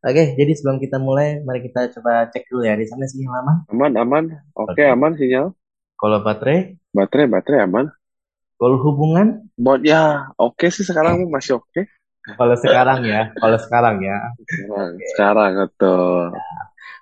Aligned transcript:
Oke, 0.00 0.32
jadi 0.32 0.52
sebelum 0.56 0.80
kita 0.80 0.96
mulai, 0.96 1.44
mari 1.44 1.60
kita 1.60 1.92
coba 1.92 2.24
cek 2.32 2.48
dulu 2.48 2.64
ya 2.64 2.72
di 2.72 2.88
sana 2.88 3.04
sih 3.04 3.20
aman. 3.20 3.68
Aman, 3.68 3.92
aman. 4.00 4.24
Oke, 4.56 4.80
Oke. 4.80 4.84
aman 4.88 5.12
sinyal. 5.12 5.52
Kalau 6.00 6.24
baterai, 6.24 6.80
Baterai, 6.90 7.28
baterai 7.28 7.68
aman. 7.68 7.86
kalau 8.56 8.76
hubungan, 8.80 9.44
Buat 9.56 9.84
ya, 9.84 10.28
oke 10.36 10.68
sih 10.68 10.84
sekarang 10.84 11.28
masih 11.28 11.60
oke. 11.60 11.84
kalau 12.36 12.56
sekarang 12.56 13.04
ya, 13.04 13.28
kalau 13.36 13.56
sekarang 13.56 14.00
ya. 14.00 14.16
Sekarang, 14.44 14.90
sekarang 15.12 15.50
betul. 15.64 16.24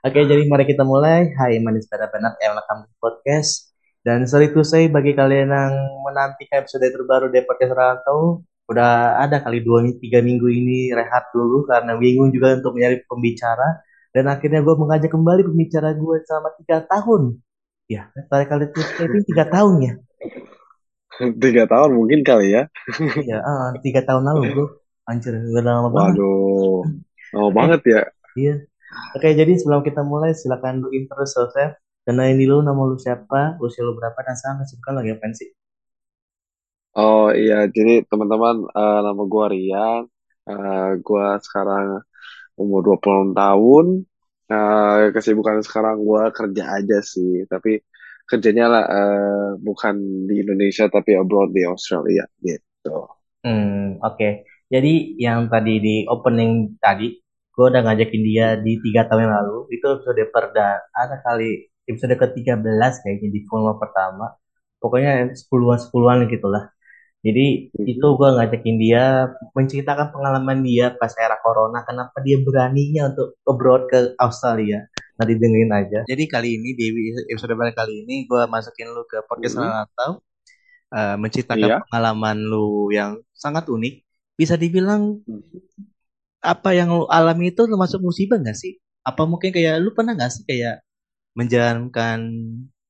Oke, 0.03 0.21
jadi 0.23 0.43
mari 0.47 0.67
kita 0.67 0.83
mulai. 0.83 1.35
Hai, 1.35 1.59
manis 1.59 1.87
pada 1.87 2.07
benar 2.07 2.35
welcome 2.39 2.87
to 2.87 2.95
podcast. 2.99 3.71
Dan 4.03 4.27
sorry 4.27 4.51
to 4.51 4.63
say 4.63 4.87
bagi 4.87 5.15
kalian 5.15 5.51
yang 5.51 5.75
menantikan 6.03 6.63
episode 6.63 6.87
terbaru 6.87 7.31
dari 7.31 7.43
podcast 7.43 7.75
Rantau, 7.75 8.43
udah 8.69 9.19
ada 9.25 9.41
kali 9.41 9.65
dua 9.65 9.83
tiga 9.97 10.21
minggu 10.21 10.45
ini 10.47 10.93
rehat 10.93 11.33
dulu 11.33 11.65
karena 11.65 11.97
bingung 11.97 12.29
juga 12.31 12.61
untuk 12.61 12.77
mencari 12.77 13.01
pembicara. 13.09 13.83
Dan 14.09 14.25
akhirnya 14.29 14.65
gue 14.65 14.75
mengajak 14.77 15.13
kembali 15.13 15.43
pembicara 15.45 15.93
gue 15.93 16.17
selama 16.25 16.49
tiga 16.61 16.85
tahun. 16.85 17.41
Ya, 17.89 18.13
tadi 18.29 18.45
kali 18.45 18.69
itu 18.69 18.81
ini 19.05 19.19
tiga 19.25 19.45
tahun 19.49 19.75
ya. 19.81 19.93
Tiga 21.19 21.65
tahun 21.69 21.91
mungkin 21.97 22.21
kali 22.25 22.53
ya. 22.53 22.69
Iya, 22.99 23.39
ah, 23.41 23.73
tiga 23.81 24.05
tahun 24.05 24.29
lalu 24.29 24.43
bro. 24.53 24.67
Anjir, 25.09 25.41
udah 25.41 25.65
lama 25.65 25.89
banget. 25.89 26.21
Waduh, 26.21 26.85
lama 27.33 27.51
banget 27.53 27.81
ya. 27.89 28.01
Iya. 28.37 28.55
Oke, 29.17 29.33
jadi 29.33 29.53
sebelum 29.57 29.81
kita 29.85 30.05
mulai, 30.05 30.37
silakan 30.37 30.85
lu 30.85 30.93
intro 30.93 31.25
yourself. 31.25 31.77
Kenalin 32.05 32.41
dulu 32.41 32.65
nama 32.65 32.81
lu 32.89 32.97
siapa, 32.97 33.61
usia 33.61 33.85
lu 33.85 33.97
berapa, 33.97 34.17
dan 34.21 34.37
sekarang 34.37 34.65
kesibukan 34.65 34.93
lagi 35.01 35.11
apa 35.17 35.27
sih? 35.37 35.49
Oh 37.01 37.25
iya, 37.41 37.55
jadi 37.77 37.91
teman-teman, 38.11 38.57
eh, 38.79 38.99
nama 39.07 39.23
gua 39.33 39.47
Rian. 39.53 40.03
Eh, 40.51 40.89
gua 41.07 41.25
sekarang 41.47 41.87
umur 42.63 42.81
26 42.87 43.31
tahun. 43.41 43.87
Eh, 44.53 44.99
kesibukan 45.15 45.59
sekarang 45.67 45.97
gua 46.09 46.23
kerja 46.39 46.63
aja 46.79 46.97
sih, 47.13 47.31
tapi 47.53 47.71
kerjanya 48.31 48.65
lah 48.75 48.85
eh, 48.99 49.49
bukan 49.67 49.95
di 50.29 50.35
Indonesia 50.45 50.85
tapi 50.97 51.11
abroad 51.21 51.51
di 51.57 51.63
Australia 51.73 52.25
gitu. 52.49 52.91
Hmm, 53.45 53.99
oke. 54.03 54.29
Jadi 54.73 55.17
yang 55.25 55.49
tadi 55.53 55.73
di 55.81 55.95
opening 56.11 56.77
tadi, 56.83 57.07
gue 57.55 57.65
udah 57.71 57.83
ngajakin 57.87 58.23
dia 58.29 58.47
di 58.61 58.73
tiga 58.85 59.09
tahun 59.09 59.27
yang 59.31 59.35
lalu. 59.41 59.57
Itu 59.75 59.87
episode 59.99 60.23
perda 60.35 60.69
ada 60.93 61.17
kali 61.25 61.71
episode 61.89 62.15
ke-13 62.21 62.93
kayaknya 63.03 63.29
di 63.33 63.41
volume 63.49 63.79
pertama. 63.81 64.27
Pokoknya 64.83 65.33
sepuluhan 65.41 65.79
sepuluhan 65.81 66.19
gitu 66.31 66.47
lah. 66.51 66.69
Jadi 67.19 67.75
itu 67.75 68.07
Mhm. 68.07 68.15
gue 68.15 68.29
ngajakin 68.39 68.77
dia 68.79 69.05
menceritakan 69.51 70.15
pengalaman 70.15 70.63
dia 70.63 70.95
pas 70.95 71.11
era 71.19 71.35
corona, 71.43 71.83
kenapa 71.83 72.23
dia 72.23 72.39
beraninya 72.39 73.11
untuk 73.11 73.35
abroad 73.43 73.91
ke 73.91 74.15
Australia. 74.23 74.87
Nanti 75.19 75.35
dengerin 75.35 75.73
aja. 75.75 75.99
Jadi 76.07 76.25
kali 76.31 76.63
ini 76.63 76.79
di 76.79 76.95
episode 77.27 77.59
baru 77.59 77.75
kali 77.75 78.07
ini 78.07 78.23
gue 78.23 78.43
masukin 78.47 78.95
lu 78.95 79.03
ke 79.03 79.19
podcast 79.27 79.59
Mhm. 79.59 79.67
atau 79.91 80.11
menceritakan 81.19 81.69
Iya. 81.69 81.79
pengalaman 81.91 82.39
lu 82.39 82.89
yang 82.95 83.19
sangat 83.35 83.67
unik. 83.67 84.07
Bisa 84.39 84.55
dibilang 84.55 85.19
Mhm. 85.27 85.59
apa 86.39 86.71
yang 86.71 86.95
lu 86.95 87.05
alami 87.11 87.51
itu 87.51 87.67
termasuk 87.67 87.99
musibah 87.99 88.39
nggak 88.39 88.55
sih? 88.55 88.79
Apa 89.03 89.27
mungkin 89.27 89.51
kayak 89.51 89.83
lu 89.83 89.91
pernah 89.91 90.15
nggak 90.15 90.31
sih 90.33 90.47
kayak 90.47 90.87
menjalankan 91.35 92.19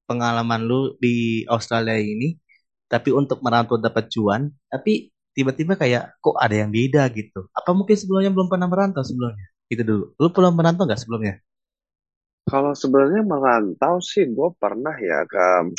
pengalaman 0.05 0.69
lu 0.69 0.95
di 1.01 1.43
Australia 1.49 1.97
ini, 1.97 2.37
tapi 2.89 3.13
untuk 3.13 3.45
merantau 3.45 3.77
dapat 3.77 4.09
cuan, 4.09 4.49
tapi 4.73 5.13
tiba-tiba 5.37 5.77
kayak 5.79 6.19
kok 6.19 6.35
ada 6.35 6.57
yang 6.57 6.73
beda 6.73 7.07
gitu. 7.15 7.47
Apa 7.55 7.77
mungkin 7.77 7.95
sebelumnya 7.95 8.33
belum 8.35 8.49
pernah 8.51 8.67
merantau 8.67 9.05
sebelumnya? 9.05 9.47
Itu 9.69 9.85
dulu. 9.85 10.05
Lu 10.17 10.29
belum 10.33 10.53
merantau 10.57 10.89
nggak 10.89 11.01
sebelumnya? 11.05 11.39
Kalau 12.49 12.73
sebenarnya 12.73 13.23
merantau 13.23 14.01
sih, 14.01 14.25
gue 14.25 14.49
pernah 14.57 14.97
ya 14.97 15.29
ke 15.29 15.77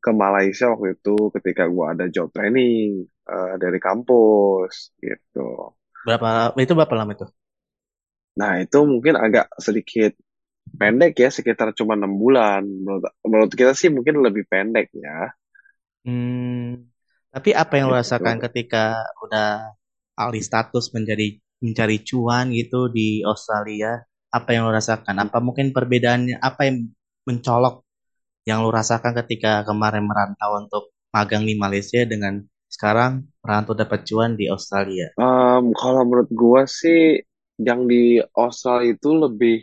ke 0.00 0.10
Malaysia 0.16 0.72
waktu 0.72 0.96
itu 0.96 1.16
ketika 1.36 1.68
gue 1.68 1.84
ada 1.84 2.04
job 2.08 2.28
training 2.32 3.04
eh, 3.08 3.54
dari 3.56 3.80
kampus 3.80 4.96
gitu. 5.00 5.76
Berapa 6.04 6.56
itu 6.60 6.72
berapa 6.76 6.94
lama 6.96 7.12
itu? 7.16 7.26
Nah 8.36 8.60
itu 8.60 8.78
mungkin 8.84 9.16
agak 9.20 9.52
sedikit 9.60 10.16
pendek 10.76 11.16
ya, 11.20 11.28
sekitar 11.28 11.72
cuma 11.76 11.96
enam 11.96 12.16
bulan. 12.16 12.64
Menurut, 12.64 13.12
menurut 13.24 13.52
kita 13.52 13.72
sih 13.76 13.92
mungkin 13.92 14.20
lebih 14.24 14.48
pendek 14.48 14.92
ya. 14.96 15.32
Hmm, 16.06 16.88
tapi 17.34 17.50
apa 17.62 17.72
yang 17.76 17.86
lu 17.92 17.96
Gitu. 17.96 18.00
rasakan 18.00 18.36
ketika 18.44 18.84
udah 19.24 19.48
alih 20.16 20.42
status 20.48 20.84
menjadi 20.96 21.26
mencari 21.64 21.96
cuan 22.08 22.46
gitu 22.56 22.88
di 22.96 23.20
Australia? 23.30 24.00
Apa 24.32 24.48
yang 24.56 24.62
lu 24.68 24.72
rasakan? 24.72 25.16
Apa 25.24 25.38
mungkin 25.46 25.66
perbedaannya? 25.76 26.36
Apa 26.40 26.60
yang 26.68 26.76
mencolok 27.28 27.74
yang 28.48 28.58
lu 28.64 28.70
rasakan 28.80 29.12
ketika 29.24 29.52
kemarin 29.68 30.04
merantau 30.10 30.50
untuk 30.62 30.84
magang 31.14 31.44
di 31.48 31.54
Malaysia 31.64 32.02
dengan 32.12 32.34
sekarang 32.74 33.12
merantau 33.44 33.74
dapat 33.76 34.00
cuan 34.08 34.32
di 34.40 34.46
Australia? 34.54 35.08
Em, 35.20 35.64
kalau 35.80 36.02
menurut 36.08 36.30
gue 36.32 36.62
sih 36.80 37.00
yang 37.60 37.84
di 37.90 38.18
Australia 38.42 38.96
itu 38.96 39.10
lebih 39.24 39.56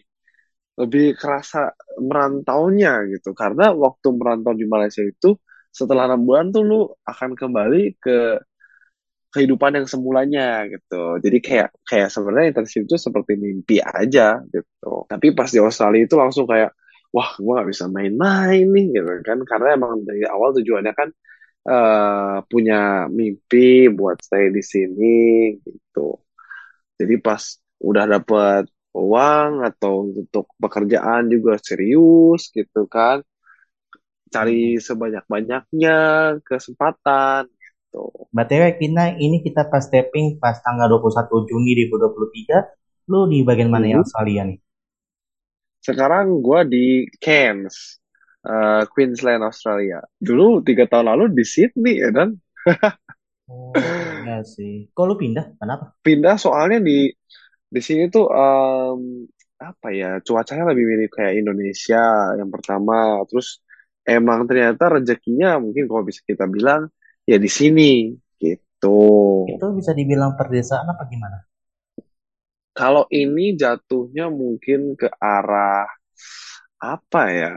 lebih 0.82 1.06
kerasa 1.22 1.74
merantaunya 2.10 2.94
gitu 3.14 3.30
karena 3.42 3.74
waktu 3.86 4.08
merantau 4.20 4.54
di 4.62 4.66
Malaysia 4.74 5.04
itu 5.06 5.30
setelah 5.78 6.10
enam 6.10 6.22
bulan 6.28 6.46
tuh 6.56 6.64
lu 6.66 6.82
akan 7.06 7.32
kembali 7.38 7.82
ke 8.02 8.42
kehidupan 9.34 9.72
yang 9.78 9.88
semulanya 9.88 10.66
gitu. 10.72 11.20
Jadi 11.24 11.38
kayak 11.44 11.70
kayak 11.86 12.10
sebenarnya 12.10 12.48
internship 12.56 12.84
itu 12.88 12.96
seperti 12.98 13.34
mimpi 13.38 13.78
aja 13.84 14.40
gitu. 14.50 15.06
Tapi 15.12 15.28
pas 15.38 15.50
di 15.52 15.60
Australia 15.62 16.02
itu 16.08 16.16
langsung 16.18 16.46
kayak 16.50 16.72
wah 17.14 17.30
gua 17.40 17.62
nggak 17.62 17.70
bisa 17.72 17.86
main-main 17.92 18.66
nih 18.74 18.86
gitu 18.98 19.12
kan. 19.28 19.40
Karena 19.46 19.68
emang 19.78 20.02
dari 20.08 20.24
awal 20.26 20.50
tujuannya 20.58 20.94
kan 20.96 21.10
eh, 21.70 22.38
punya 22.52 22.78
mimpi 23.12 23.92
buat 23.94 24.18
stay 24.24 24.50
di 24.56 24.64
sini 24.66 25.16
gitu. 25.66 26.18
Jadi 27.00 27.16
pas 27.22 27.44
udah 27.84 28.06
dapet 28.10 28.64
uang 28.98 29.52
atau 29.70 30.10
untuk 30.10 30.50
pekerjaan 30.58 31.30
juga 31.30 31.62
serius 31.62 32.50
gitu 32.50 32.90
kan, 32.90 33.22
cari 34.34 34.78
sebanyak-banyaknya 34.88 35.96
kesempatan 36.48 37.42
gitu. 37.54 38.04
BTW 38.36 38.64
kita 38.82 39.04
ini 39.26 39.38
kita 39.46 39.62
pas 39.72 39.86
tapping 39.94 40.28
pas 40.44 40.58
tanggal 40.66 40.88
21 40.92 41.48
Juni 41.50 41.72
2023, 41.78 42.58
lu 43.12 43.20
di 43.32 43.40
bagian 43.48 43.70
mana 43.74 43.86
yang 43.92 44.02
Mhm. 44.02 44.06
Australia 44.06 44.42
nih? 44.50 44.60
Sekarang 45.88 46.44
gua 46.46 46.62
di 46.68 47.08
Cairns, 47.24 47.76
eh, 48.46 48.84
Queensland, 48.94 49.42
Australia. 49.46 50.00
Dulu 50.20 50.62
tiga 50.68 50.86
tahun 50.92 51.08
lalu 51.16 51.26
di 51.38 51.44
Sydney 51.48 51.96
ya 52.04 52.10
dan 52.14 52.30
Oh, 53.54 54.08
iya 54.20 54.36
sih. 54.54 54.72
Kok 54.96 55.06
lu 55.10 55.16
pindah? 55.22 55.46
Kenapa? 55.60 55.86
pindah 56.06 56.36
soalnya 56.40 56.78
di 56.88 57.12
di 57.76 57.82
sini 57.88 58.04
tuh 58.16 58.26
em, 58.32 59.00
apa 59.60 59.88
ya 60.00 60.10
cuacanya 60.28 60.64
lebih 60.72 60.86
mirip 60.90 61.12
kayak 61.18 61.34
Indonesia 61.42 62.02
yang 62.40 62.50
pertama 62.56 62.94
terus 63.30 63.48
emang 64.16 64.40
ternyata 64.50 64.84
rezekinya 64.96 65.50
mungkin 65.64 65.84
kalau 65.90 66.04
bisa 66.10 66.22
kita 66.30 66.46
bilang 66.56 66.82
ya 67.30 67.38
di 67.46 67.50
sini 67.52 68.16
gitu 68.42 68.88
Itu 69.52 69.66
bisa 69.78 69.92
dibilang 70.00 70.32
perdesaan 70.40 70.88
apa 70.94 71.04
gimana? 71.12 71.38
kalau 72.78 73.04
ini 73.12 73.46
jatuhnya 73.62 74.26
mungkin 74.32 74.96
ke 75.00 75.08
arah 75.20 75.88
apa 76.82 77.24
ya 77.32 77.54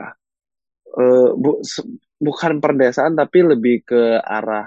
Eh, 0.99 1.31
bu- 1.43 1.63
se- 1.73 1.87
bukan 2.27 2.59
perdesaan 2.65 3.15
tapi 3.21 3.39
lebih 3.51 3.77
ke 3.91 4.03
arah 4.37 4.67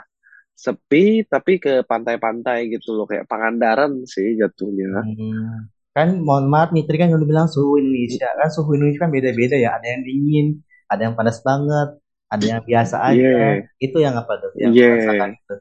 sepi 0.65 1.25
tapi 1.33 1.53
ke 1.63 1.74
pantai-pantai 1.91 2.59
gitu 2.74 2.89
loh 2.97 3.06
kayak 3.09 3.27
Pangandaran 3.31 3.94
sih 4.13 4.27
jatuhnya 4.41 5.03
Hmm, 5.03 5.68
kan 5.95 6.07
mohon 6.27 6.45
maaf 6.53 6.69
nih, 6.74 6.83
tadi 6.88 6.97
kan 7.01 7.09
udah 7.18 7.27
bilang 7.31 7.47
suhu 7.53 7.71
Indonesia. 7.81 8.27
Kan 8.39 8.50
suhu 8.56 8.69
Indonesia 8.77 9.01
kan 9.06 9.12
beda-beda 9.18 9.56
ya. 9.65 9.69
Ada 9.77 9.88
yang 9.94 10.01
dingin, 10.09 10.45
ada 10.94 11.01
yang 11.10 11.16
panas 11.18 11.42
banget, 11.42 11.90
ada 12.30 12.45
yang 12.45 12.62
biasa 12.62 12.95
aja. 13.01 13.18
Iya, 13.18 13.68
Itu 13.81 13.98
yang 14.01 14.16
apa 14.18 14.34
tuh? 14.42 14.51
Yang 14.57 14.72
lu 14.74 14.78
iya. 14.78 14.90
rasakan 14.98 15.30
itu. 15.38 15.56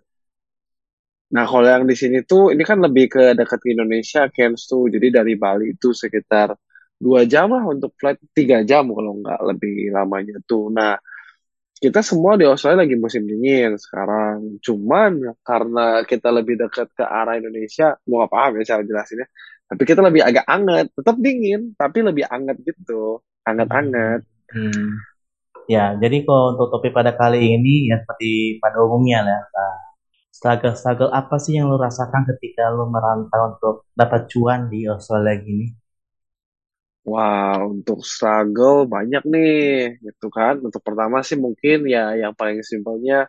Nah, 1.33 1.45
kalau 1.49 1.65
yang 1.65 1.85
di 1.89 1.97
sini 1.97 2.19
tuh, 2.29 2.53
ini 2.53 2.61
kan 2.61 2.77
lebih 2.77 3.09
ke 3.09 3.23
dekat 3.33 3.59
ke 3.65 3.69
Indonesia, 3.73 4.29
Cairns 4.29 4.69
tuh. 4.69 4.93
Jadi 4.93 5.09
dari 5.09 5.33
Bali 5.41 5.73
itu 5.73 5.97
sekitar 5.97 6.53
dua 7.01 7.25
jam 7.25 7.51
lah 7.51 7.65
untuk 7.65 7.97
flight, 7.97 8.21
tiga 8.37 8.61
jam 8.63 8.93
kalau 8.93 9.17
nggak 9.17 9.41
lebih 9.49 9.97
lamanya 9.97 10.37
tuh. 10.45 10.69
Nah, 10.69 11.01
kita 11.83 11.99
semua 12.05 12.39
di 12.39 12.45
Australia 12.47 12.85
lagi 12.85 12.95
musim 13.01 13.25
dingin 13.25 13.75
sekarang. 13.81 14.61
Cuman 14.63 15.35
karena 15.43 16.05
kita 16.07 16.29
lebih 16.31 16.61
dekat 16.61 16.93
ke 16.95 17.03
arah 17.03 17.41
Indonesia, 17.41 17.97
mau 18.07 18.23
nggak 18.23 18.33
paham 18.33 18.53
ya 18.61 18.65
cara 18.77 18.83
jelasinnya. 18.85 19.27
Tapi 19.73 19.83
kita 19.89 20.01
lebih 20.05 20.23
agak 20.23 20.45
anget, 20.45 20.87
tetap 20.93 21.17
dingin, 21.17 21.73
tapi 21.81 21.99
lebih 22.05 22.29
anget 22.29 22.61
gitu, 22.61 23.25
anget-anget. 23.49 24.21
Hmm. 24.53 25.01
Ya, 25.71 25.95
jadi 26.03 26.17
kalau 26.27 26.45
untuk 26.59 26.69
topik 26.75 26.93
pada 26.99 27.15
kali 27.15 27.55
ini 27.55 27.87
ya 27.91 27.97
seperti 28.03 28.59
pada 28.63 28.77
umumnya 28.83 29.19
lah. 29.23 29.41
Nah, 29.55 29.75
struggle-struggle 30.35 31.11
apa 31.15 31.37
sih 31.39 31.53
yang 31.59 31.71
lu 31.71 31.79
rasakan 31.79 32.23
ketika 32.35 32.63
lu 32.75 32.91
merantau 32.91 33.43
untuk 33.55 33.75
dapat 33.95 34.27
cuan 34.33 34.61
di 34.73 34.87
Australia 34.91 35.35
gini? 35.39 35.67
Wah, 37.11 37.59
untuk 37.67 37.99
struggle 38.07 38.87
banyak 38.95 39.23
nih, 39.27 39.99
gitu 40.07 40.27
kan. 40.31 40.55
Untuk 40.67 40.83
pertama 40.87 41.19
sih 41.27 41.35
mungkin 41.35 41.79
ya 41.95 42.15
yang 42.23 42.33
paling 42.39 42.63
simpelnya 42.63 43.27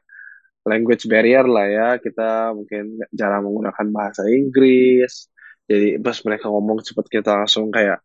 language 0.70 1.04
barrier 1.12 1.46
lah 1.56 1.66
ya. 1.78 1.88
Kita 2.06 2.54
mungkin 2.58 2.84
jarang 3.20 3.42
menggunakan 3.48 3.88
bahasa 3.98 4.22
Inggris. 4.30 5.30
Jadi 5.70 5.98
pas 6.06 6.18
mereka 6.28 6.46
ngomong 6.54 6.78
cepet 6.88 7.06
kita 7.16 7.32
langsung 7.40 7.66
kayak 7.74 8.00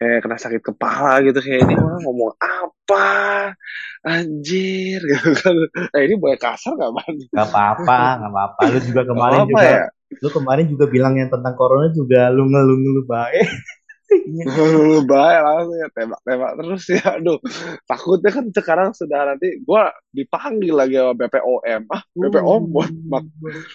kayak 0.00 0.18
kena 0.24 0.38
sakit 0.44 0.62
kepala 0.62 1.20
gitu 1.26 1.38
kayak 1.42 1.60
ini 1.66 1.74
orang 1.78 2.02
ngomong 2.06 2.30
apa 2.38 2.77
anjir 4.06 5.00
gitu 5.10 5.28
kan. 5.36 5.54
Nah 5.92 6.00
ini 6.00 6.14
boleh 6.16 6.38
kasar 6.40 6.72
gak 6.78 6.92
bang 6.96 7.14
Gak 7.34 7.46
apa-apa, 7.52 8.00
gak 8.24 8.30
apa-apa. 8.32 8.60
Lu 8.72 8.78
juga 8.80 9.02
kemarin 9.04 9.40
apa 9.44 9.50
juga, 9.50 9.68
ya? 9.68 9.84
lu 10.24 10.28
kemarin 10.32 10.66
juga 10.72 10.84
bilang 10.88 11.14
yang 11.20 11.28
tentang 11.28 11.54
corona 11.58 11.92
juga 11.92 12.32
lu 12.32 12.48
ngeluh-ngeluh 12.48 13.06
baik. 13.06 13.48
Lu 14.40 15.04
baik 15.04 15.38
langsung 15.44 15.76
ya 15.76 15.88
tembak-tembak 15.92 16.52
terus 16.56 16.84
ya. 16.88 17.20
Aduh 17.20 17.36
takutnya 17.84 18.30
kan 18.32 18.44
sekarang 18.48 18.88
sudah 18.96 19.20
nanti 19.36 19.60
gua 19.60 19.92
dipanggil 20.16 20.72
lagi 20.72 20.96
sama 20.96 21.12
BPOM 21.12 21.82
ah 21.92 22.02
BPOM 22.16 22.62
buat 22.72 22.88
mak 23.04 23.24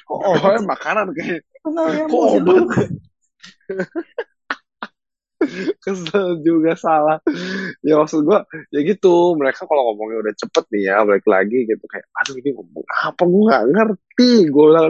Kok 0.10 0.22
obat 0.34 0.58
BPOM 0.58 0.58
sih? 0.58 0.66
makanan 0.66 1.06
kayak 1.14 1.42
kok 2.10 2.26
obat 2.42 2.66
kesel 5.84 6.40
juga 6.42 6.74
salah. 6.78 7.18
Ya 7.84 8.00
maksud 8.00 8.24
gua 8.24 8.48
ya 8.72 8.80
gitu. 8.84 9.36
Mereka 9.38 9.66
kalau 9.68 9.94
ngomongnya 9.94 10.30
udah 10.30 10.34
cepet 10.38 10.64
nih 10.74 10.84
ya 10.90 10.96
balik 11.04 11.26
lagi 11.28 11.68
gitu 11.68 11.86
kayak 11.90 12.06
aduh 12.18 12.36
ini 12.40 12.50
ngomong 12.56 12.86
apa? 12.88 13.24
Gua 13.28 13.44
nggak 13.50 13.64
ngerti. 13.72 14.32
Gua 14.50 14.64
bilang 14.70 14.86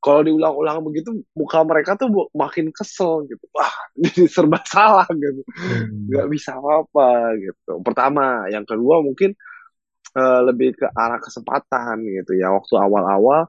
kalau 0.00 0.20
diulang-ulang 0.22 0.78
begitu 0.86 1.10
muka 1.34 1.58
mereka 1.64 1.90
tuh 1.96 2.08
makin 2.36 2.70
kesel 2.70 3.26
gitu. 3.26 3.44
Wah 3.56 3.72
jadi 4.02 4.28
serba 4.28 4.60
salah 4.66 5.06
gitu. 5.10 5.42
Hmm. 5.56 6.10
nggak 6.12 6.26
bisa 6.32 6.56
apa 6.56 7.34
gitu. 7.40 7.72
Pertama 7.80 8.46
yang 8.52 8.64
kedua 8.68 9.00
mungkin 9.02 9.32
eh, 10.16 10.40
lebih 10.46 10.76
ke 10.78 10.86
arah 10.92 11.18
kesempatan 11.18 12.04
gitu 12.04 12.36
ya. 12.36 12.52
Waktu 12.52 12.74
awal-awal 12.76 13.48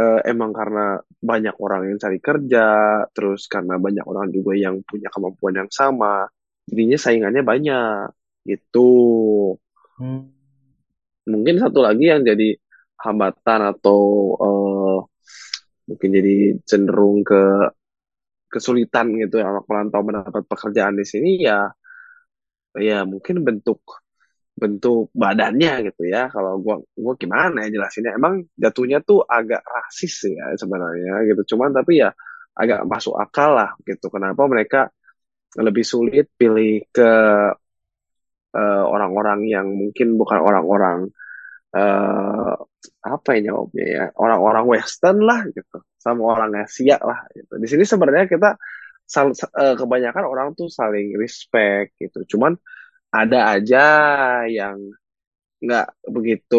eh, 0.00 0.20
emang 0.32 0.50
karena 0.56 0.98
banyak 1.30 1.54
orang 1.60 1.80
yang 1.92 1.98
cari 2.00 2.18
kerja 2.22 2.66
terus 3.14 3.46
karena 3.50 3.74
banyak 3.80 4.04
orang 4.06 4.28
juga 4.32 4.52
yang 4.56 4.80
punya 4.84 5.08
kemampuan 5.12 5.54
yang 5.60 5.70
sama 5.72 6.26
jadinya 6.68 6.98
saingannya 7.00 7.42
banyak 7.44 8.08
gitu 8.48 8.80
Hmm. 9.98 10.32
mungkin 11.32 11.56
satu 11.62 11.78
lagi 11.86 12.04
yang 12.10 12.22
jadi 12.26 12.48
hambatan 13.04 13.60
atau 13.74 14.00
eh, 14.42 14.96
mungkin 15.88 16.10
jadi 16.18 16.34
cenderung 16.68 17.22
ke 17.26 17.40
kesulitan 18.52 19.06
gitu 19.22 19.40
ya 19.40 19.46
anak 19.50 19.64
perantau 19.68 20.00
mendapat 20.04 20.42
pekerjaan 20.46 20.94
di 21.00 21.04
sini 21.08 21.30
ya 21.40 21.72
ya 22.76 23.04
mungkin 23.04 23.44
bentuk 23.44 23.80
bentuk 24.56 25.10
badannya 25.16 25.72
gitu 25.90 26.02
ya. 26.08 26.28
Kalau 26.34 26.60
gua 26.64 26.76
gua 26.94 27.14
gimana 27.18 27.66
ya 27.66 27.68
jelasinnya? 27.80 28.12
Emang 28.18 28.44
jatuhnya 28.56 28.98
tuh 29.04 29.24
agak 29.26 29.62
rasis 29.64 30.28
ya 30.28 30.44
sebenarnya 30.60 31.12
gitu. 31.28 31.56
Cuman 31.56 31.70
tapi 31.76 32.02
ya 32.04 32.10
agak 32.56 32.84
masuk 32.88 33.14
akal 33.18 33.56
lah 33.58 33.70
gitu. 33.88 34.06
Kenapa 34.12 34.42
mereka 34.50 34.88
lebih 35.58 35.84
sulit 35.84 36.26
pilih 36.40 36.84
ke 36.92 37.10
eh, 38.56 38.84
orang-orang 38.84 39.40
yang 39.48 39.66
mungkin 39.72 40.16
bukan 40.20 40.38
orang-orang 40.42 41.08
eh 41.76 42.54
apa 43.04 43.28
ya 43.38 43.40
jawabnya 43.52 43.86
ya? 43.96 44.04
Orang-orang 44.18 44.64
Western 44.72 45.18
lah 45.24 45.40
gitu. 45.52 45.78
Sama 46.00 46.22
orang 46.34 46.52
Asia 46.64 46.98
lah 47.02 47.20
gitu. 47.36 47.52
Di 47.62 47.66
sini 47.70 47.84
sebenarnya 47.88 48.26
kita 48.30 48.56
sal- 49.06 49.36
eh, 49.36 49.76
kebanyakan 49.80 50.24
orang 50.26 50.48
tuh 50.58 50.68
saling 50.72 51.14
respect 51.20 51.96
gitu. 52.02 52.24
Cuman 52.36 52.54
ada 53.20 53.38
aja 53.56 53.78
yang 54.48 54.78
nggak 55.64 55.86
begitu 56.14 56.56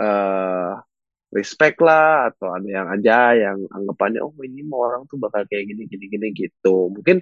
eh 0.00 0.70
respect 1.38 1.76
lah 1.86 2.30
atau 2.30 2.48
ada 2.56 2.68
yang 2.78 2.88
aja 2.94 3.14
yang 3.44 3.58
anggapannya 3.76 4.20
oh 4.26 4.34
ini 4.48 4.62
mau 4.70 4.80
orang 4.88 5.02
tuh 5.10 5.18
bakal 5.24 5.42
kayak 5.50 5.64
gini 5.70 5.82
gini 5.92 6.04
gini 6.12 6.26
gitu. 6.40 6.68
Mungkin 6.94 7.16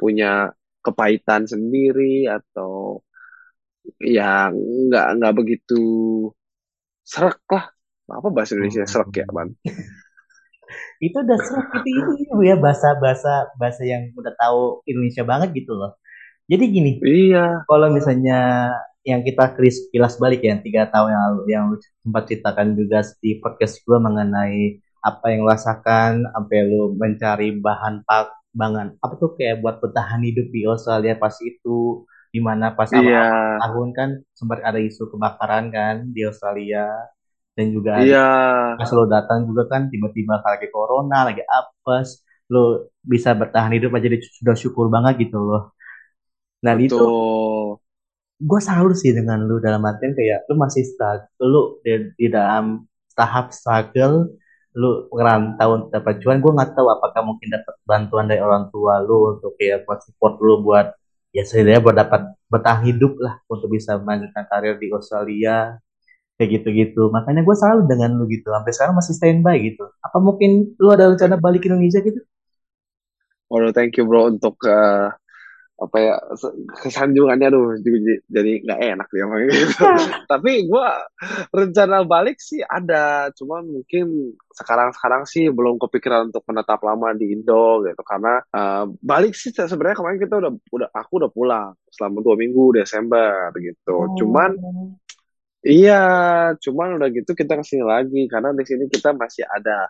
punya 0.00 0.52
kepahitan 0.84 1.42
sendiri 1.52 2.28
atau 2.28 3.00
yang 4.16 4.52
nggak 4.88 5.06
nggak 5.16 5.34
begitu 5.38 5.74
serak 7.04 7.40
lah. 7.52 7.64
Apa 8.04 8.28
bahasa 8.28 8.52
Indonesia 8.56 8.84
serak 8.84 9.10
ya 9.16 9.24
ban 9.32 9.48
Itu 11.00 11.16
udah 11.24 11.38
serak 11.40 11.68
itu 11.84 12.12
ya 12.44 12.56
bahasa-bahasa 12.58 13.54
bahasa 13.60 13.82
yang 13.86 14.10
udah 14.16 14.32
tahu 14.36 14.84
Indonesia 14.88 15.22
banget 15.26 15.48
gitu 15.56 15.72
loh. 15.76 15.96
Jadi 16.44 16.64
gini, 16.68 16.92
iya. 17.08 17.64
kalau 17.64 17.88
misalnya 17.88 18.68
yang 19.04 19.20
kita 19.24 19.52
kris 19.56 19.88
kilas 19.92 20.16
balik 20.16 20.40
ya 20.44 20.56
tiga 20.60 20.88
tahun 20.88 21.12
yang 21.12 21.22
lalu 21.28 21.42
yang 21.52 21.64
lu 21.72 21.76
sempat 22.00 22.24
ceritakan 22.24 22.72
juga 22.72 23.04
di 23.20 23.36
podcast 23.36 23.84
gue 23.84 23.98
mengenai 24.00 24.80
apa 25.04 25.24
yang 25.28 25.44
lu 25.44 25.52
rasakan 25.52 26.24
sampai 26.24 26.58
lu 26.68 26.96
mencari 26.96 27.56
bahan 27.60 28.04
pak 28.04 28.32
bangan. 28.56 28.96
Apa 29.00 29.14
tuh 29.20 29.36
kayak 29.36 29.60
buat 29.60 29.80
bertahan 29.80 30.20
hidup 30.24 30.48
di 30.52 30.64
Australia 30.64 31.16
pas 31.16 31.36
itu? 31.44 32.04
Di 32.28 32.40
mana 32.42 32.74
pas 32.74 32.90
iya. 32.92 33.00
awal 33.00 33.60
tahun 33.62 33.88
kan 33.94 34.08
sempat 34.34 34.58
ada 34.64 34.80
isu 34.80 35.06
kebakaran 35.12 35.72
kan 35.72 36.08
di 36.12 36.24
Australia. 36.28 36.88
Dan 37.54 37.70
juga 37.72 38.02
iya. 38.02 38.74
pas 38.74 38.90
lo 38.90 39.06
datang 39.06 39.46
juga 39.46 39.64
kan 39.70 39.86
tiba-tiba 39.86 40.42
lagi 40.42 40.68
corona 40.74 41.30
lagi 41.30 41.40
apes 41.46 42.26
lo 42.50 42.90
bisa 43.00 43.30
bertahan 43.32 43.72
hidup 43.78 43.94
aja 43.94 44.10
jadi 44.10 44.18
sudah 44.20 44.56
syukur 44.58 44.90
banget 44.90 45.30
gitu 45.30 45.38
loh 45.38 45.70
itu 46.80 46.96
betul. 46.96 47.78
gue 48.48 48.60
salut 48.68 48.96
sih 48.96 49.12
dengan 49.18 49.38
lu 49.48 49.56
dalam 49.62 49.82
artian 49.90 50.12
kayak 50.18 50.48
lu 50.48 50.54
masih 50.64 50.82
struggle 50.90 51.48
lu 51.52 51.62
di, 51.84 51.92
di 52.18 52.26
dalam 52.32 52.64
tahap 53.18 53.52
struggle 53.54 54.32
lu 54.74 55.06
ngerantau 55.14 55.68
untuk 55.78 55.90
dapat 55.94 56.14
cuan. 56.22 56.38
Gue 56.42 56.52
nggak 56.56 56.70
tahu 56.74 56.88
apakah 56.90 57.22
mungkin 57.28 57.48
dapat 57.54 57.74
bantuan 57.86 58.26
dari 58.30 58.42
orang 58.42 58.64
tua 58.74 58.98
lu 59.06 59.38
untuk 59.38 59.54
kayak 59.58 59.86
buat 59.86 60.00
support 60.02 60.34
lu 60.42 60.54
buat 60.66 60.86
ya 61.34 61.42
setidaknya 61.46 61.80
buat 61.82 61.96
dapat 61.98 62.20
bertahan 62.52 62.82
hidup 62.90 63.12
lah 63.22 63.34
untuk 63.50 63.68
bisa 63.74 63.98
melanjutkan 64.02 64.44
karir 64.50 64.74
di 64.82 64.88
Australia 64.90 65.78
kayak 66.38 66.50
gitu-gitu. 66.62 67.02
Makanya 67.14 67.42
gue 67.46 67.56
salut 67.58 67.86
dengan 67.90 68.10
lu 68.18 68.26
gitu 68.30 68.50
sampai 68.50 68.72
sekarang 68.74 68.94
masih 68.98 69.14
standby 69.18 69.56
gitu. 69.62 69.84
Apa 70.02 70.18
mungkin 70.22 70.74
lu 70.82 70.88
ada 70.94 71.10
rencana 71.10 71.36
balik 71.38 71.62
ke 71.64 71.68
Indonesia 71.70 72.00
gitu? 72.02 72.20
Waduh, 73.50 73.72
thank 73.76 73.94
you 73.98 74.04
bro 74.08 74.26
untuk 74.32 74.56
eh, 74.66 75.08
apa 75.74 75.96
ya 75.98 76.14
kesanjungannya 76.86 77.50
tuh 77.50 77.74
jadi 77.82 78.22
jadi 78.30 78.52
nggak 78.62 78.80
enak 78.94 79.08
dia 79.10 79.24
ngomong 79.26 79.50
gitu. 79.50 79.82
Tapi 80.32 80.50
gua 80.70 81.02
rencana 81.50 82.06
balik 82.06 82.38
sih 82.38 82.62
ada, 82.62 83.34
cuman 83.34 83.66
mungkin 83.66 84.38
sekarang-sekarang 84.54 85.26
sih 85.26 85.50
belum 85.50 85.82
kepikiran 85.82 86.30
untuk 86.30 86.46
menetap 86.46 86.78
lama 86.86 87.10
di 87.18 87.34
Indo 87.34 87.82
gitu 87.82 88.02
karena 88.06 88.38
eh, 88.54 88.84
balik 89.02 89.34
sih 89.34 89.50
sebenarnya 89.50 89.98
kemarin 89.98 90.18
kita 90.22 90.34
udah 90.38 90.52
udah 90.70 90.88
aku 90.94 91.12
udah 91.18 91.30
pulang 91.34 91.74
selama 91.90 92.22
dua 92.22 92.38
minggu 92.38 92.78
Desember 92.78 93.50
gitu. 93.58 94.14
Cuman 94.14 94.50
oh 94.54 94.94
iya, 95.64 96.02
cuman 96.60 97.00
udah 97.00 97.08
gitu 97.08 97.32
kita 97.32 97.56
ke 97.56 97.64
sini 97.64 97.82
lagi 97.82 98.28
karena 98.28 98.52
di 98.52 98.62
sini 98.68 98.84
kita 98.86 99.16
masih 99.16 99.48
ada 99.48 99.88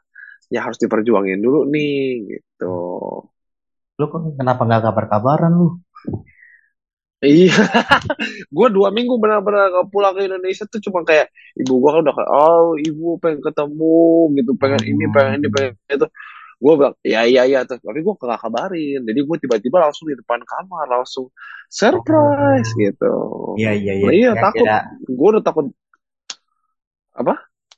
yang 0.49 0.71
harus 0.71 0.79
diperjuangin 0.79 1.43
dulu 1.43 1.67
nih 1.67 2.31
gitu. 2.31 2.79
Lu 3.99 4.05
kok 4.11 4.21
kenapa 4.39 4.63
nggak 4.67 4.83
kabar-kabaran 4.91 5.53
lu 5.55 5.69
Iya, 7.25 7.57
gue 8.57 8.69
dua 8.69 8.93
minggu 8.93 9.17
benar-benar 9.17 9.73
nggak 9.73 9.89
pulang 9.89 10.13
ke 10.13 10.29
Indonesia 10.29 10.69
tuh 10.69 10.77
cuma 10.85 11.01
kayak 11.09 11.33
ibu 11.57 11.81
gue 11.81 11.89
kan 11.89 12.01
udah 12.05 12.15
kayak, 12.21 12.31
oh 12.31 12.77
ibu 12.77 13.17
pengen 13.17 13.41
ketemu 13.41 14.29
gitu, 14.37 14.53
pengen 14.61 14.83
ini, 14.85 15.05
pengen 15.09 15.41
ini, 15.41 15.49
pengen 15.49 15.73
itu. 15.89 16.07
Gue 16.61 16.73
bilang, 16.77 16.95
ya 17.01 17.25
iya 17.25 17.49
iya, 17.49 17.65
terus 17.65 17.81
tapi 17.81 18.05
gue 18.05 18.13
nggak 18.13 18.41
kabarin. 18.45 19.01
Jadi 19.09 19.21
gue 19.25 19.37
tiba-tiba 19.41 19.77
langsung 19.89 20.13
di 20.13 20.17
depan 20.21 20.41
kamar 20.45 20.87
langsung 20.89 21.33
surprise 21.73 22.71
oh 22.73 22.79
gitu. 22.79 23.15
iya 23.57 23.73
iya 23.73 23.93
iya 23.97 24.05
Nah, 24.05 24.13
iya 24.13 24.31
takut, 24.37 24.69
gue 25.09 25.29
udah 25.33 25.43
takut 25.45 25.67
apa? 27.17 27.35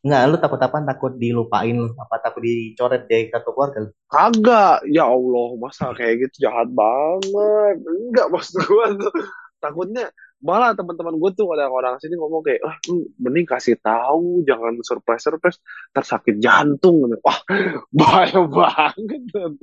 Nggak, 0.06 0.22
lu 0.30 0.36
takut 0.38 0.60
apa? 0.62 0.76
Takut 0.86 1.12
dilupain 1.18 1.74
lu? 1.74 1.90
Apa 1.98 2.22
takut 2.22 2.46
dicoret 2.46 3.10
dari 3.10 3.26
kartu 3.26 3.50
keluarga 3.50 3.78
lu? 3.82 3.90
Kagak, 4.06 4.86
ya 4.86 5.10
Allah, 5.10 5.48
masa 5.58 5.90
kayak 5.98 6.30
gitu 6.30 6.46
jahat 6.46 6.70
banget. 6.70 7.76
Enggak 7.82 8.26
maksud 8.30 8.62
gue 8.62 8.86
tuh 9.02 9.12
takutnya 9.58 10.14
malah 10.38 10.76
teman-teman 10.76 11.16
gue 11.16 11.30
tuh 11.34 11.48
ada 11.58 11.66
orang 11.66 11.98
sini 11.98 12.14
ngomong 12.14 12.44
kayak, 12.44 12.60
ah, 12.62 12.76
lu 12.86 13.08
mending 13.18 13.48
kasih 13.48 13.74
tahu, 13.82 14.46
jangan 14.46 14.78
surprise 14.86 15.26
surprise, 15.26 15.58
tersakit 15.90 16.38
jantung. 16.38 17.02
Wah, 17.24 17.40
bahaya 17.98 18.46
banget. 18.46 19.58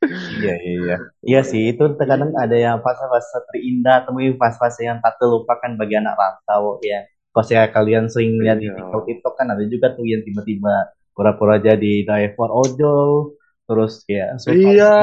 Iya, 0.00 0.54
iya, 0.64 0.74
iya. 0.80 0.96
Iya 1.22 1.40
sih, 1.44 1.62
itu 1.76 1.84
terkadang 2.00 2.32
ada 2.34 2.56
yang 2.56 2.80
fase-fase 2.80 3.46
terindah, 3.52 4.08
temuin 4.08 4.34
fase-fase 4.40 4.88
yang 4.88 4.98
tak 5.04 5.20
terlupakan 5.20 5.70
bagi 5.76 5.94
anak 6.00 6.16
rantau, 6.16 6.80
ya. 6.82 7.04
Kalau 7.30 7.46
saya 7.46 7.70
kalian 7.70 8.10
sering 8.10 8.36
lihat 8.36 8.58
di 8.58 8.66
Iya. 8.66 8.74
TikTok 8.76 9.02
TikTok 9.06 9.34
kan 9.34 9.46
ada 9.48 9.62
juga 9.62 9.94
tuh 9.94 10.02
yang 10.02 10.20
tiba-tiba 10.20 10.74
pura-pura 11.14 11.56
jadi 11.56 12.02
driver 12.02 12.50
ojol, 12.50 13.38
terus 13.64 14.02
kayak 14.02 14.34
suka 14.36 14.56
Iya, 14.56 14.94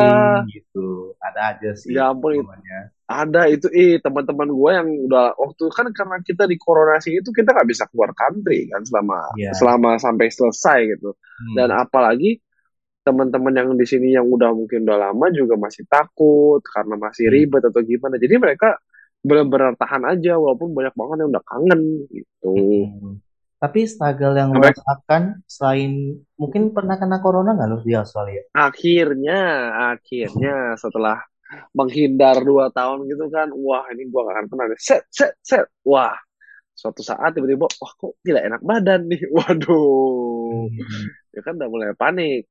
gitu. 0.46 1.16
Ada 1.18 1.40
aja 1.56 1.70
sih 1.72 1.96
ya 1.96 2.12
ampun 2.12 2.44
namanya. 2.44 2.92
ada 3.08 3.48
itu 3.48 3.72
eh 3.72 3.96
teman-teman 3.98 4.52
gue 4.52 4.72
yang 4.74 4.90
udah 5.08 5.40
waktu 5.40 5.64
kan 5.72 5.88
karena 5.96 6.20
kita 6.20 6.44
di 6.44 6.60
koronasi 6.60 7.16
itu 7.16 7.32
kita 7.32 7.56
nggak 7.56 7.64
bisa 7.66 7.88
keluar 7.88 8.12
country 8.12 8.68
kan 8.68 8.84
selama 8.84 9.32
Iya. 9.34 9.56
selama 9.56 9.96
sampai 9.96 10.28
selesai 10.28 10.80
gitu 10.92 11.16
Hmm. 11.16 11.56
dan 11.56 11.72
apalagi 11.72 12.44
teman-teman 13.02 13.56
yang 13.56 13.70
di 13.72 13.88
sini 13.88 14.12
yang 14.12 14.28
udah 14.28 14.52
mungkin 14.52 14.84
udah 14.84 15.00
lama 15.00 15.32
juga 15.32 15.56
masih 15.56 15.88
takut 15.88 16.60
karena 16.68 17.00
masih 17.00 17.32
Hmm. 17.32 17.36
ribet 17.40 17.64
atau 17.64 17.80
gimana 17.80 18.20
jadi 18.20 18.36
mereka 18.36 18.76
benar-benar 19.28 19.76
tahan 19.76 20.04
aja 20.08 20.40
walaupun 20.40 20.72
banyak 20.72 20.96
banget 20.96 21.16
yang 21.22 21.30
udah 21.30 21.46
kangen 21.46 21.82
gitu 22.10 22.54
Hmm. 22.98 23.20
Tapi 23.58 23.90
struggle 23.90 24.38
yang 24.38 24.54
lo 24.54 24.62
rasakan 24.62 25.42
selain 25.50 26.14
mungkin 26.38 26.70
pernah 26.72 26.94
kena 26.96 27.18
corona 27.18 27.58
nggak 27.58 27.68
lo 27.68 27.78
di 27.82 27.94
Australia? 27.94 28.46
akhirnya 28.54 29.40
akhirnya 29.92 30.78
setelah 30.78 31.18
menghindar 31.72 32.38
dua 32.42 32.70
tahun 32.70 33.08
gitu 33.08 33.26
kan 33.28 33.50
wah 33.56 33.82
ini 33.90 34.06
gua 34.08 34.28
gak 34.28 34.36
akan 34.36 34.46
pernah 34.48 34.66
deh. 34.68 34.78
set 34.78 35.02
set 35.10 35.34
set 35.42 35.66
wah 35.82 36.14
suatu 36.72 37.02
saat 37.02 37.34
tiba-tiba 37.34 37.66
wah 37.66 37.92
kok 37.96 38.14
tidak 38.22 38.46
enak 38.46 38.62
badan 38.62 39.02
nih 39.10 39.22
waduh 39.36 40.70
Hmm. 40.70 41.06
ya 41.34 41.42
kan 41.42 41.58
udah 41.58 41.70
mulai 41.70 41.92
panik 41.94 42.46